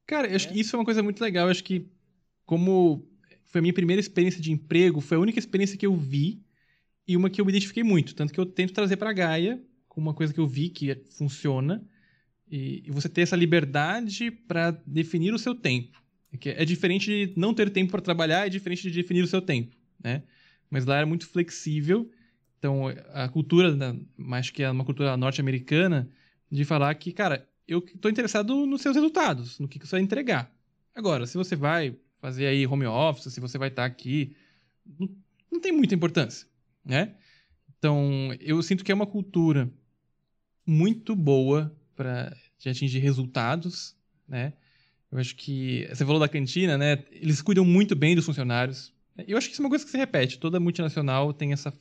[0.05, 0.51] Cara, eu acho É.
[0.53, 1.47] que isso é uma coisa muito legal.
[1.47, 1.87] Eu acho que,
[2.45, 3.07] como
[3.45, 6.43] foi a minha primeira experiência de emprego, foi a única experiência que eu vi
[7.09, 8.13] e uma que eu me identifiquei muito.
[8.13, 11.83] Tanto que eu tento trazer pra Gaia como uma coisa que eu vi que funciona.
[12.47, 15.99] E, e você ter essa liberdade pra definir o seu tempo.
[16.31, 19.41] É, é diferente de não ter tempo pra trabalhar, é diferente de definir o seu
[19.41, 20.21] tempo, né?
[20.69, 22.07] Mas lá era muito flexível.
[22.59, 23.75] Então, a cultura,
[24.33, 26.07] acho que é uma cultura norte-americana,
[26.51, 30.01] de falar que, cara, eu tô interessado nos seus resultados, no que, que você vai
[30.01, 30.53] entregar.
[30.93, 34.35] Agora, se você vai fazer aí home office, se você vai estar aqui,
[34.99, 35.09] não,
[35.51, 36.47] não tem muita importância,
[36.83, 37.15] né?
[37.77, 39.69] Então, eu sinto que é uma cultura
[40.65, 43.95] muito boa para atingir resultados,
[44.27, 44.53] né?
[45.11, 47.03] Eu acho que você falou da cantina, né?
[47.11, 48.93] Eles cuidam muito bem dos funcionários.
[49.27, 50.37] Eu acho que isso é uma coisa que se repete.
[50.37, 51.73] Toda multinacional tem essa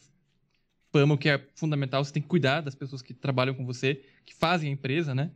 [0.91, 2.03] fama que é fundamental.
[2.03, 5.31] Você tem que cuidar das pessoas que trabalham com você, que fazem a empresa, né?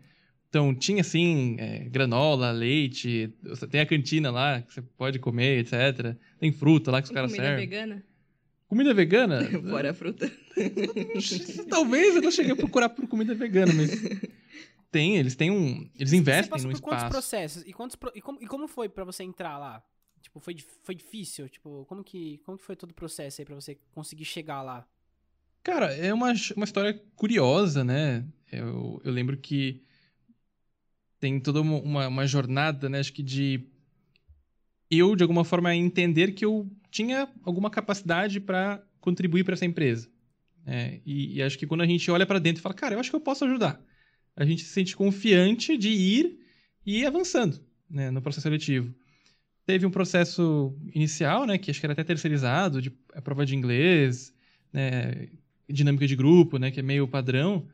[0.49, 3.33] Então, tinha, assim, é, granola, leite,
[3.71, 6.15] tem a cantina lá que você pode comer, etc.
[6.39, 7.69] Tem fruta lá que os caras comida servem.
[7.69, 8.05] vegana?
[8.73, 9.45] Comida vegana?
[9.69, 10.33] Fora a fruta.
[11.69, 13.91] Talvez eu não cheguei a procurar por comida vegana, mas
[14.91, 15.87] tem, eles têm um.
[15.95, 17.13] Eles Você investem passou no por quantos espaço.
[17.13, 17.63] processos?
[17.67, 19.85] E, quantos, e, como, e como foi pra você entrar lá?
[20.23, 21.51] Tipo, foi, foi difícil?
[21.51, 24.89] Tipo, como que, como que foi todo o processo aí pra você conseguir chegar lá?
[25.63, 28.25] Cara, é uma, uma história curiosa, né?
[28.51, 29.83] Eu, eu lembro que
[31.21, 33.01] tem toda uma, uma, uma jornada, né?
[33.01, 33.67] Acho que de
[34.91, 40.09] eu, de alguma forma, entender que eu tinha alguma capacidade para contribuir para essa empresa.
[40.65, 41.01] né?
[41.05, 43.11] e, e acho que quando a gente olha para dentro e fala, cara, eu acho
[43.11, 43.83] que eu posso ajudar.
[44.37, 46.39] A gente se sente confiante de ir
[46.87, 47.59] e ir avançando
[47.91, 48.95] né, no processo seletivo.
[49.65, 53.57] Teve um processo inicial, né, que acho que era até terceirizado, de a prova de
[53.57, 54.35] inglês,
[54.73, 55.29] né,
[55.69, 57.67] dinâmica de grupo, né, que é meio padrão.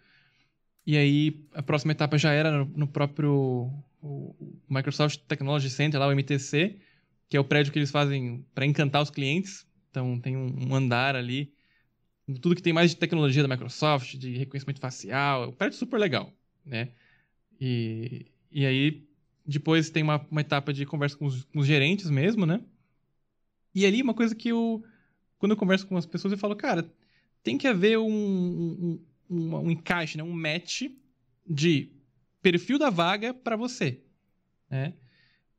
[0.86, 3.72] E aí a próxima etapa já era no, no próprio
[4.68, 6.78] Microsoft Technology Center, lá o MTC,
[7.28, 9.66] que é o prédio que eles fazem para encantar os clientes.
[9.90, 11.52] Então tem um, um andar ali,
[12.40, 15.98] tudo que tem mais de tecnologia da Microsoft, de reconhecimento facial, é um prédio super
[15.98, 16.32] legal,
[16.64, 16.90] né?
[17.60, 19.08] E, e aí
[19.46, 22.60] depois tem uma, uma etapa de conversa com os, com os gerentes mesmo, né?
[23.74, 24.84] E ali uma coisa que eu,
[25.38, 26.90] quando eu converso com as pessoas, eu falo, cara,
[27.42, 30.22] tem que haver um, um, um, um encaixe, né?
[30.22, 30.82] um match
[31.46, 31.90] de
[32.42, 34.02] perfil da vaga para você,
[34.70, 34.92] né?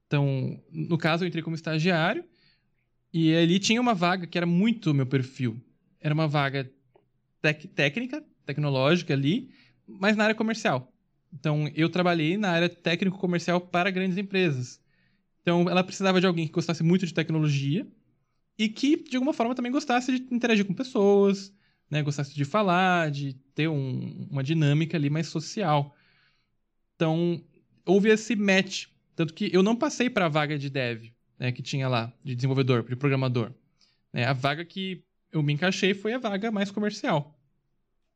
[0.10, 2.26] Então, no caso, eu entrei como estagiário
[3.14, 5.62] e ali tinha uma vaga que era muito meu perfil.
[6.02, 6.72] Era uma vaga
[7.42, 9.52] tec- técnica, tecnológica ali,
[9.88, 10.94] mas na área comercial.
[11.34, 14.82] Então, eu trabalhei na área técnico-comercial para grandes empresas.
[15.42, 17.88] Então, ela precisava de alguém que gostasse muito de tecnologia
[18.58, 21.54] e que, de alguma forma, também gostasse de interagir com pessoas,
[21.90, 22.04] né?
[22.04, 25.96] Gostasse de falar, de ter um- uma dinâmica ali mais social.
[26.96, 27.42] Então,
[27.86, 28.88] houve esse match.
[29.20, 32.34] Tanto que eu não passei para a vaga de dev, né, que tinha lá, de
[32.34, 33.52] desenvolvedor, de programador.
[34.14, 34.24] né?
[34.24, 37.38] a vaga que eu me encaixei foi a vaga mais comercial.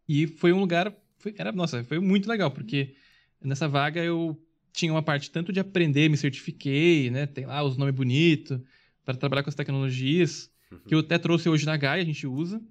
[0.07, 0.95] E foi um lugar.
[1.17, 2.95] Foi, era, nossa, foi muito legal, porque
[3.43, 4.41] nessa vaga eu
[4.71, 7.27] tinha uma parte tanto de aprender, me certifiquei, né?
[7.27, 8.61] Tem lá os nomes bonitos,
[9.03, 10.49] para trabalhar com as tecnologias,
[10.87, 12.61] que eu até trouxe hoje na Gaia, a gente usa.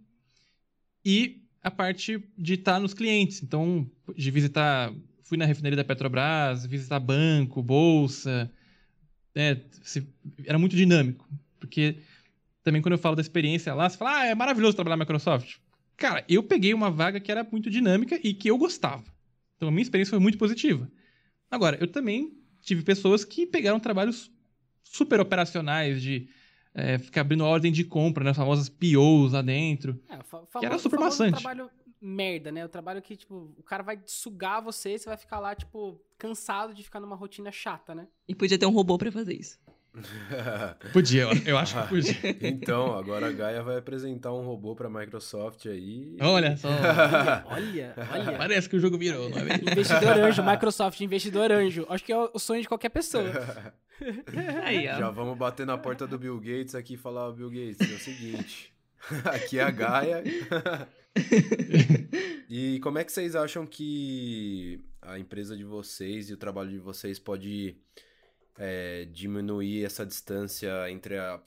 [1.04, 3.42] E a parte de estar nos clientes.
[3.42, 4.90] Então, de visitar.
[5.32, 8.52] Fui na refinaria da Petrobras, visitar banco, bolsa.
[9.34, 10.06] né, se-
[10.44, 11.26] era muito dinâmico.
[11.58, 11.96] Porque
[12.62, 15.56] também quando eu falo da experiência lá, você fala, ah, é maravilhoso trabalhar na Microsoft.
[15.96, 19.04] Cara, eu peguei uma vaga que era muito dinâmica e que eu gostava.
[19.56, 20.86] Então a minha experiência foi muito positiva.
[21.50, 24.30] Agora, eu também tive pessoas que pegaram trabalhos
[24.84, 26.28] super operacionais de
[26.74, 28.32] é, ficar abrindo ordem de compra, né?
[28.32, 29.98] As famosas POs lá dentro.
[30.10, 30.18] É,
[30.58, 31.40] Que era super maçante.
[31.40, 31.70] trabalho
[32.02, 32.64] merda, né?
[32.64, 36.00] O trabalho que, tipo, o cara vai sugar você e você vai ficar lá, tipo,
[36.18, 38.08] cansado de ficar numa rotina chata, né?
[38.28, 39.58] E podia ter um robô pra fazer isso.
[40.90, 42.16] Podia, eu- acho que podia.
[42.48, 46.16] então, agora a Gaia vai apresentar um robô pra Microsoft aí.
[46.18, 46.68] Olha só.
[47.46, 48.38] Olha, olha.
[48.38, 49.56] Parece que o jogo virou, não é?
[49.70, 51.84] Investidor anjo, Microsoft, investidor anjo.
[51.90, 53.24] Acho que é o sonho de qualquer pessoa.
[54.64, 54.96] Aí, ó.
[54.98, 57.94] Já vamos bater na porta do Bill Gates aqui e falar, "Ó, Bill Gates, é
[57.94, 58.72] o seguinte.
[59.26, 60.22] aqui é a Gaia.
[62.48, 66.78] e como é que vocês acham que a empresa de vocês e o trabalho de
[66.78, 67.76] vocês pode
[68.56, 71.40] é, diminuir essa distância entre a,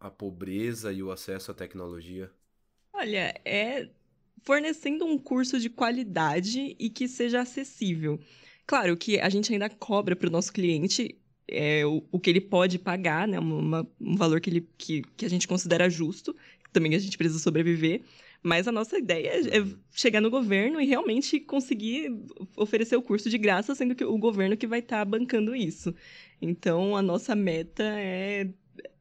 [0.00, 2.30] a pobreza e o acesso à tecnologia?
[2.92, 3.88] Olha, é
[4.42, 8.20] fornecendo um curso de qualidade e que seja acessível.
[8.66, 12.40] Claro que a gente ainda cobra para o nosso cliente é, o, o que ele
[12.40, 13.38] pode pagar, né?
[13.38, 16.36] uma- um valor que, ele, que, que a gente considera justo,
[16.72, 18.02] também a gente precisa sobreviver.
[18.42, 22.10] Mas a nossa ideia é chegar no governo e realmente conseguir
[22.56, 25.94] oferecer o curso de graça, sendo que o governo que vai estar bancando isso.
[26.40, 28.48] Então, a nossa meta é,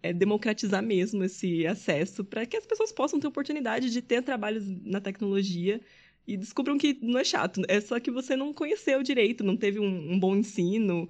[0.01, 4.67] é democratizar mesmo esse acesso para que as pessoas possam ter oportunidade de ter trabalhos
[4.83, 5.81] na tecnologia
[6.27, 9.79] e descubram que não é chato, é só que você não conheceu direito, não teve
[9.79, 11.09] um, um bom ensino.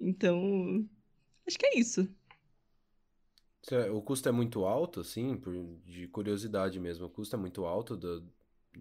[0.00, 0.86] Então,
[1.46, 2.08] acho que é isso.
[3.70, 5.52] É- O custo é muito alto, assim, por,
[5.84, 7.06] de curiosidade mesmo.
[7.06, 8.24] O custo é muito alto do-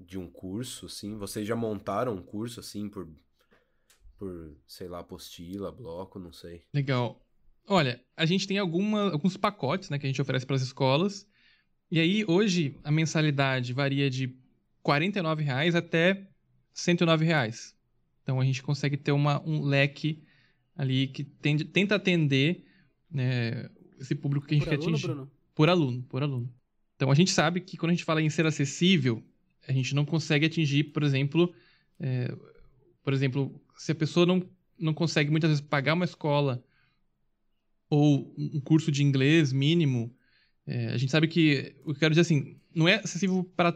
[0.05, 1.17] de um curso, assim.
[1.17, 3.07] Vocês já montaram um curso, assim, por,
[4.17, 6.63] por, sei lá, apostila, bloco, não sei.
[6.73, 7.21] Legal.
[7.67, 11.28] Olha, a gente tem alguma, alguns pacotes né, que a gente oferece para as escolas.
[11.91, 14.38] E aí, hoje, a mensalidade varia de
[14.82, 16.30] 49 reais até
[16.73, 17.75] 109 reais.
[18.23, 20.23] Então, a gente consegue ter uma, um leque
[20.75, 22.65] ali que tende- tenta atender
[23.09, 23.69] né,
[23.99, 25.07] esse público que a gente Por quer aluno, atingir.
[25.07, 25.31] Bruno?
[25.55, 26.53] Por aluno, por aluno.
[26.95, 29.23] Então a gente sabe que quando a gente fala em ser acessível,
[29.67, 31.53] a gente não consegue atingir, por exemplo,
[31.99, 32.33] é,
[33.03, 34.43] por exemplo, se a pessoa não,
[34.79, 36.63] não consegue muitas vezes pagar uma escola
[37.89, 40.13] ou um curso de inglês mínimo,
[40.65, 43.71] é, a gente sabe que, eu quero dizer assim, não é acessível para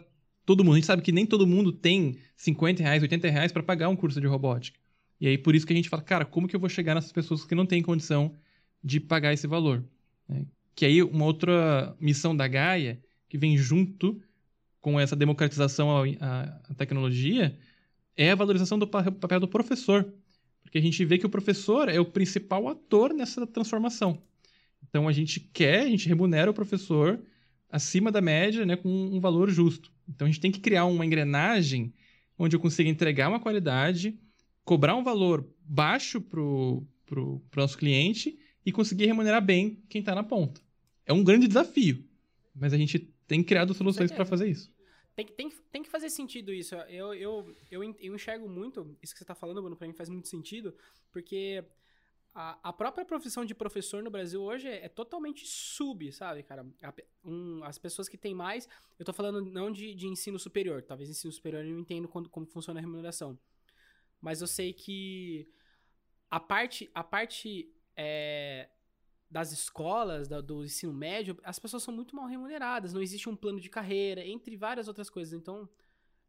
[0.45, 0.73] todo mundo.
[0.73, 3.95] A gente sabe que nem todo mundo tem 50 reais, 80 reais para pagar um
[3.95, 4.77] curso de robótica.
[5.19, 7.11] E aí por isso que a gente fala, cara, como que eu vou chegar nessas
[7.11, 8.35] pessoas que não têm condição
[8.83, 9.85] de pagar esse valor?
[10.31, 10.45] Né?
[10.73, 14.21] Que aí uma outra missão da Gaia, que vem junto
[14.79, 17.57] com essa democratização à, tecnologia,
[18.15, 20.11] é a valorização do pa- papel do professor.
[20.63, 24.21] Porque a gente vê que o professor é o principal ator nessa transformação.
[24.87, 27.21] Então a gente quer, a gente remunera o professor
[27.69, 29.91] acima da média, né, com um valor justo.
[30.07, 31.93] Então a gente tem que criar uma engrenagem
[32.37, 34.17] onde eu consiga entregar uma qualidade,
[34.63, 40.23] cobrar um valor baixo pro, pro nosso cliente e conseguir remunerar bem quem está na
[40.23, 40.61] ponta.
[41.05, 42.03] É um grande desafio,
[42.55, 44.71] mas a gente tem criado soluções para fazer isso.
[45.15, 46.75] Tem, que- tem, tem que fazer sentido isso.
[46.75, 50.09] Eu, eu, eu, eu enxergo muito, isso que você tá falando, Bruno, pra mim faz
[50.09, 50.73] muito sentido,
[51.11, 51.63] porque
[52.33, 56.65] a, a própria profissão de professor no Brasil hoje é, é totalmente sub, sabe, cara?
[56.81, 56.93] A
[57.25, 61.09] um, as pessoas que têm mais, eu tô falando não de, de ensino superior, talvez
[61.09, 63.37] ensino superior eu não entendo quando, como funciona a remuneração.
[64.21, 65.47] Mas eu sei que
[66.29, 68.69] a parte, a parte é,
[69.29, 73.35] das escolas, da- do ensino médio, as pessoas são muito mal remuneradas, não existe um
[73.35, 75.33] plano de carreira, entre várias outras coisas.
[75.33, 75.69] Então,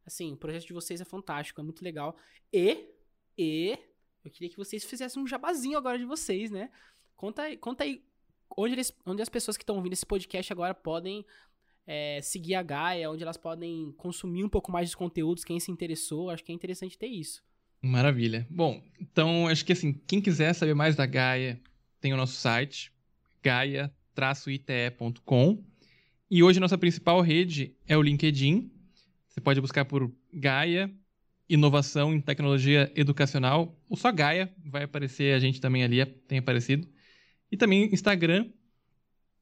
[0.07, 2.17] assim, o projeto de vocês é fantástico, é muito legal.
[2.53, 2.89] E,
[3.37, 3.79] e,
[4.25, 6.71] eu queria que vocês fizessem um jabazinho agora de vocês, né?
[7.17, 8.05] Conta aí, conta aí
[8.57, 11.25] onde, eles, onde as pessoas que estão ouvindo esse podcast agora podem
[11.87, 15.71] é, seguir a Gaia, onde elas podem consumir um pouco mais dos conteúdos, quem se
[15.71, 17.43] interessou, acho que é interessante ter isso.
[17.83, 18.47] Maravilha.
[18.49, 21.61] Bom, então acho que assim, quem quiser saber mais da Gaia,
[22.01, 22.93] tem o nosso site,
[23.43, 23.93] gaia-ite.com.
[26.30, 28.70] E hoje nossa principal rede é o LinkedIn.
[29.28, 30.95] Você pode buscar por Gaia,
[31.49, 36.89] inovação em tecnologia educacional, ou só Gaia, vai aparecer a gente também ali, tem aparecido.
[37.51, 38.49] E também Instagram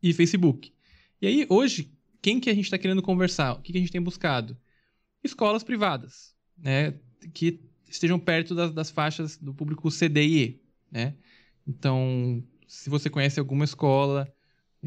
[0.02, 0.72] e Facebook.
[1.20, 3.52] E aí, hoje, quem que a gente está querendo conversar?
[3.52, 4.56] O que, que a gente tem buscado?
[5.22, 6.94] Escolas privadas, né?
[7.34, 7.60] Que
[7.90, 10.60] estejam perto das, das faixas do público CDI,
[10.90, 11.14] né?
[11.66, 14.32] Então, se você conhece alguma escola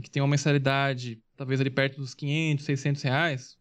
[0.01, 3.57] que tem uma mensalidade, talvez ali perto dos 500, 600 reais,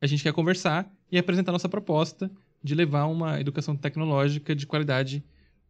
[0.00, 2.30] a gente quer conversar e apresentar nossa proposta
[2.62, 5.24] de levar uma educação tecnológica de qualidade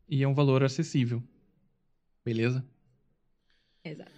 [0.09, 1.23] e a um valor acessível.
[2.25, 2.65] Beleza?
[3.85, 4.11] Exato.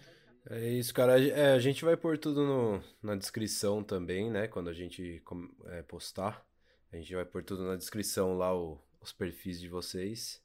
[0.48, 1.20] É isso, cara.
[1.20, 4.46] É, a gente vai pôr tudo no- na descrição também, né?
[4.46, 6.46] Quando a gente com- é, postar.
[6.96, 10.40] A gente vai pôr tudo na descrição lá, o- os perfis de vocês.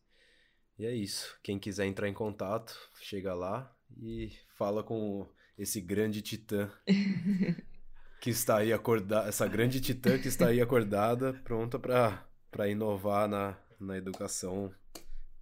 [0.78, 1.38] E é isso.
[1.42, 5.26] Quem quiser entrar em contato, chega lá e fala com
[5.58, 6.70] esse grande titã
[8.20, 13.30] que está aí acordada, essa grande titã que está aí acordada, pronta para para inovar
[13.30, 14.74] na, na educação,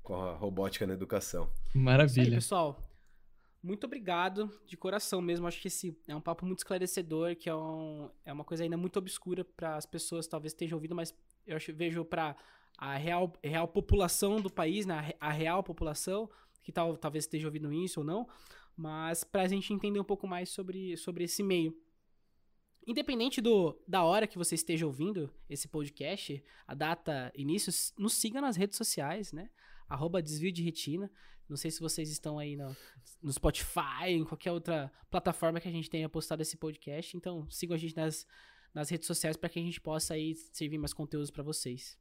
[0.03, 1.45] com a robótica na educação.
[1.69, 2.35] Isso aí, Maravilha.
[2.35, 2.79] pessoal.
[3.61, 5.47] Muito obrigado de coração mesmo.
[5.47, 8.77] Acho que esse é um papo muito esclarecedor, que é, um, é uma coisa ainda
[8.77, 11.13] muito obscura para as pessoas talvez estejam ouvindo, mas
[11.45, 12.35] eu acho, vejo para
[12.77, 15.13] a real, real população do país, né?
[15.19, 16.29] a real população,
[16.61, 18.27] que tal, talvez esteja ouvindo isso ou não,
[18.75, 21.75] mas para a gente entender um pouco mais sobre, sobre esse meio.
[22.87, 28.39] Independente do, da hora que você esteja ouvindo esse podcast, a data início, nos siga
[28.39, 29.49] nas redes sociais, né?
[29.87, 31.11] Arroba desvio de retina.
[31.49, 32.75] Não sei se vocês estão aí no,
[33.21, 37.17] no Spotify, em qualquer outra plataforma que a gente tenha postado esse podcast.
[37.17, 38.27] Então, sigam a gente nas,
[38.73, 41.97] nas redes sociais para que a gente possa aí servir mais conteúdos para vocês.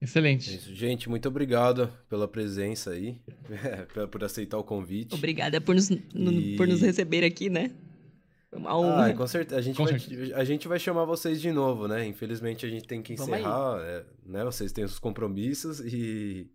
[0.00, 0.50] Excelente.
[0.50, 3.18] É isso, gente, muito obrigado pela presença aí,
[4.10, 5.14] por aceitar o convite.
[5.14, 6.54] Obrigada por nos, e...
[6.56, 7.70] por nos receber aqui, né?
[8.52, 9.06] Uma honra.
[9.06, 9.58] Ah, com certeza.
[9.58, 10.36] A gente, com vai, certeza.
[10.36, 12.06] a gente vai chamar vocês de novo, né?
[12.06, 14.44] Infelizmente a gente tem que encerrar, é, né?
[14.44, 16.50] Vocês têm os compromissos e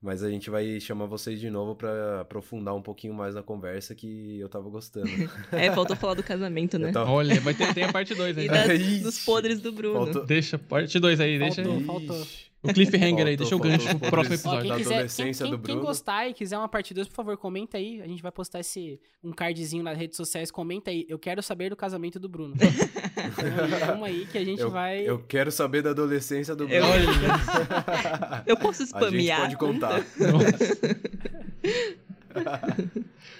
[0.00, 3.94] mas a gente vai chamar vocês de novo para aprofundar um pouquinho mais na conversa
[3.94, 5.08] que eu tava gostando.
[5.50, 6.92] é, faltou falar do casamento, né?
[6.92, 7.10] Tava...
[7.10, 8.46] Olha, vai ter, tem a parte 2 aí.
[8.48, 10.04] E das, dos podres do Bruno.
[10.04, 10.24] Faltou...
[10.24, 11.84] Deixa, parte 2 aí, faltou, deixa aí.
[11.84, 12.26] Faltou,
[12.60, 14.72] O cliffhanger aí, deixa o gancho pro próximo episódio.
[14.72, 17.78] Ó, quem, quiser, quem, quem, quem, gostar e quiser uma parte 2, por favor, comenta
[17.78, 18.02] aí.
[18.02, 20.50] A gente vai postar esse, um cardzinho nas redes sociais.
[20.50, 21.06] Comenta aí.
[21.08, 22.56] Eu quero saber do casamento do Bruno.
[23.86, 25.02] Vamos aí que a gente eu, vai...
[25.02, 26.84] Eu quero saber da adolescência do Bruno.
[26.84, 29.42] Eu, eu posso spamear.
[29.42, 30.02] A gente pode contar.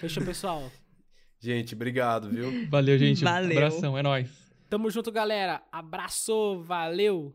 [0.01, 0.71] Fechou, pessoal.
[1.41, 2.69] Gente, obrigado, viu?
[2.69, 3.25] Valeu, gente.
[3.25, 3.59] Valeu.
[3.59, 4.31] abração, é nóis.
[4.71, 5.61] Tamo junto, galera.
[5.73, 7.35] Abraço, valeu.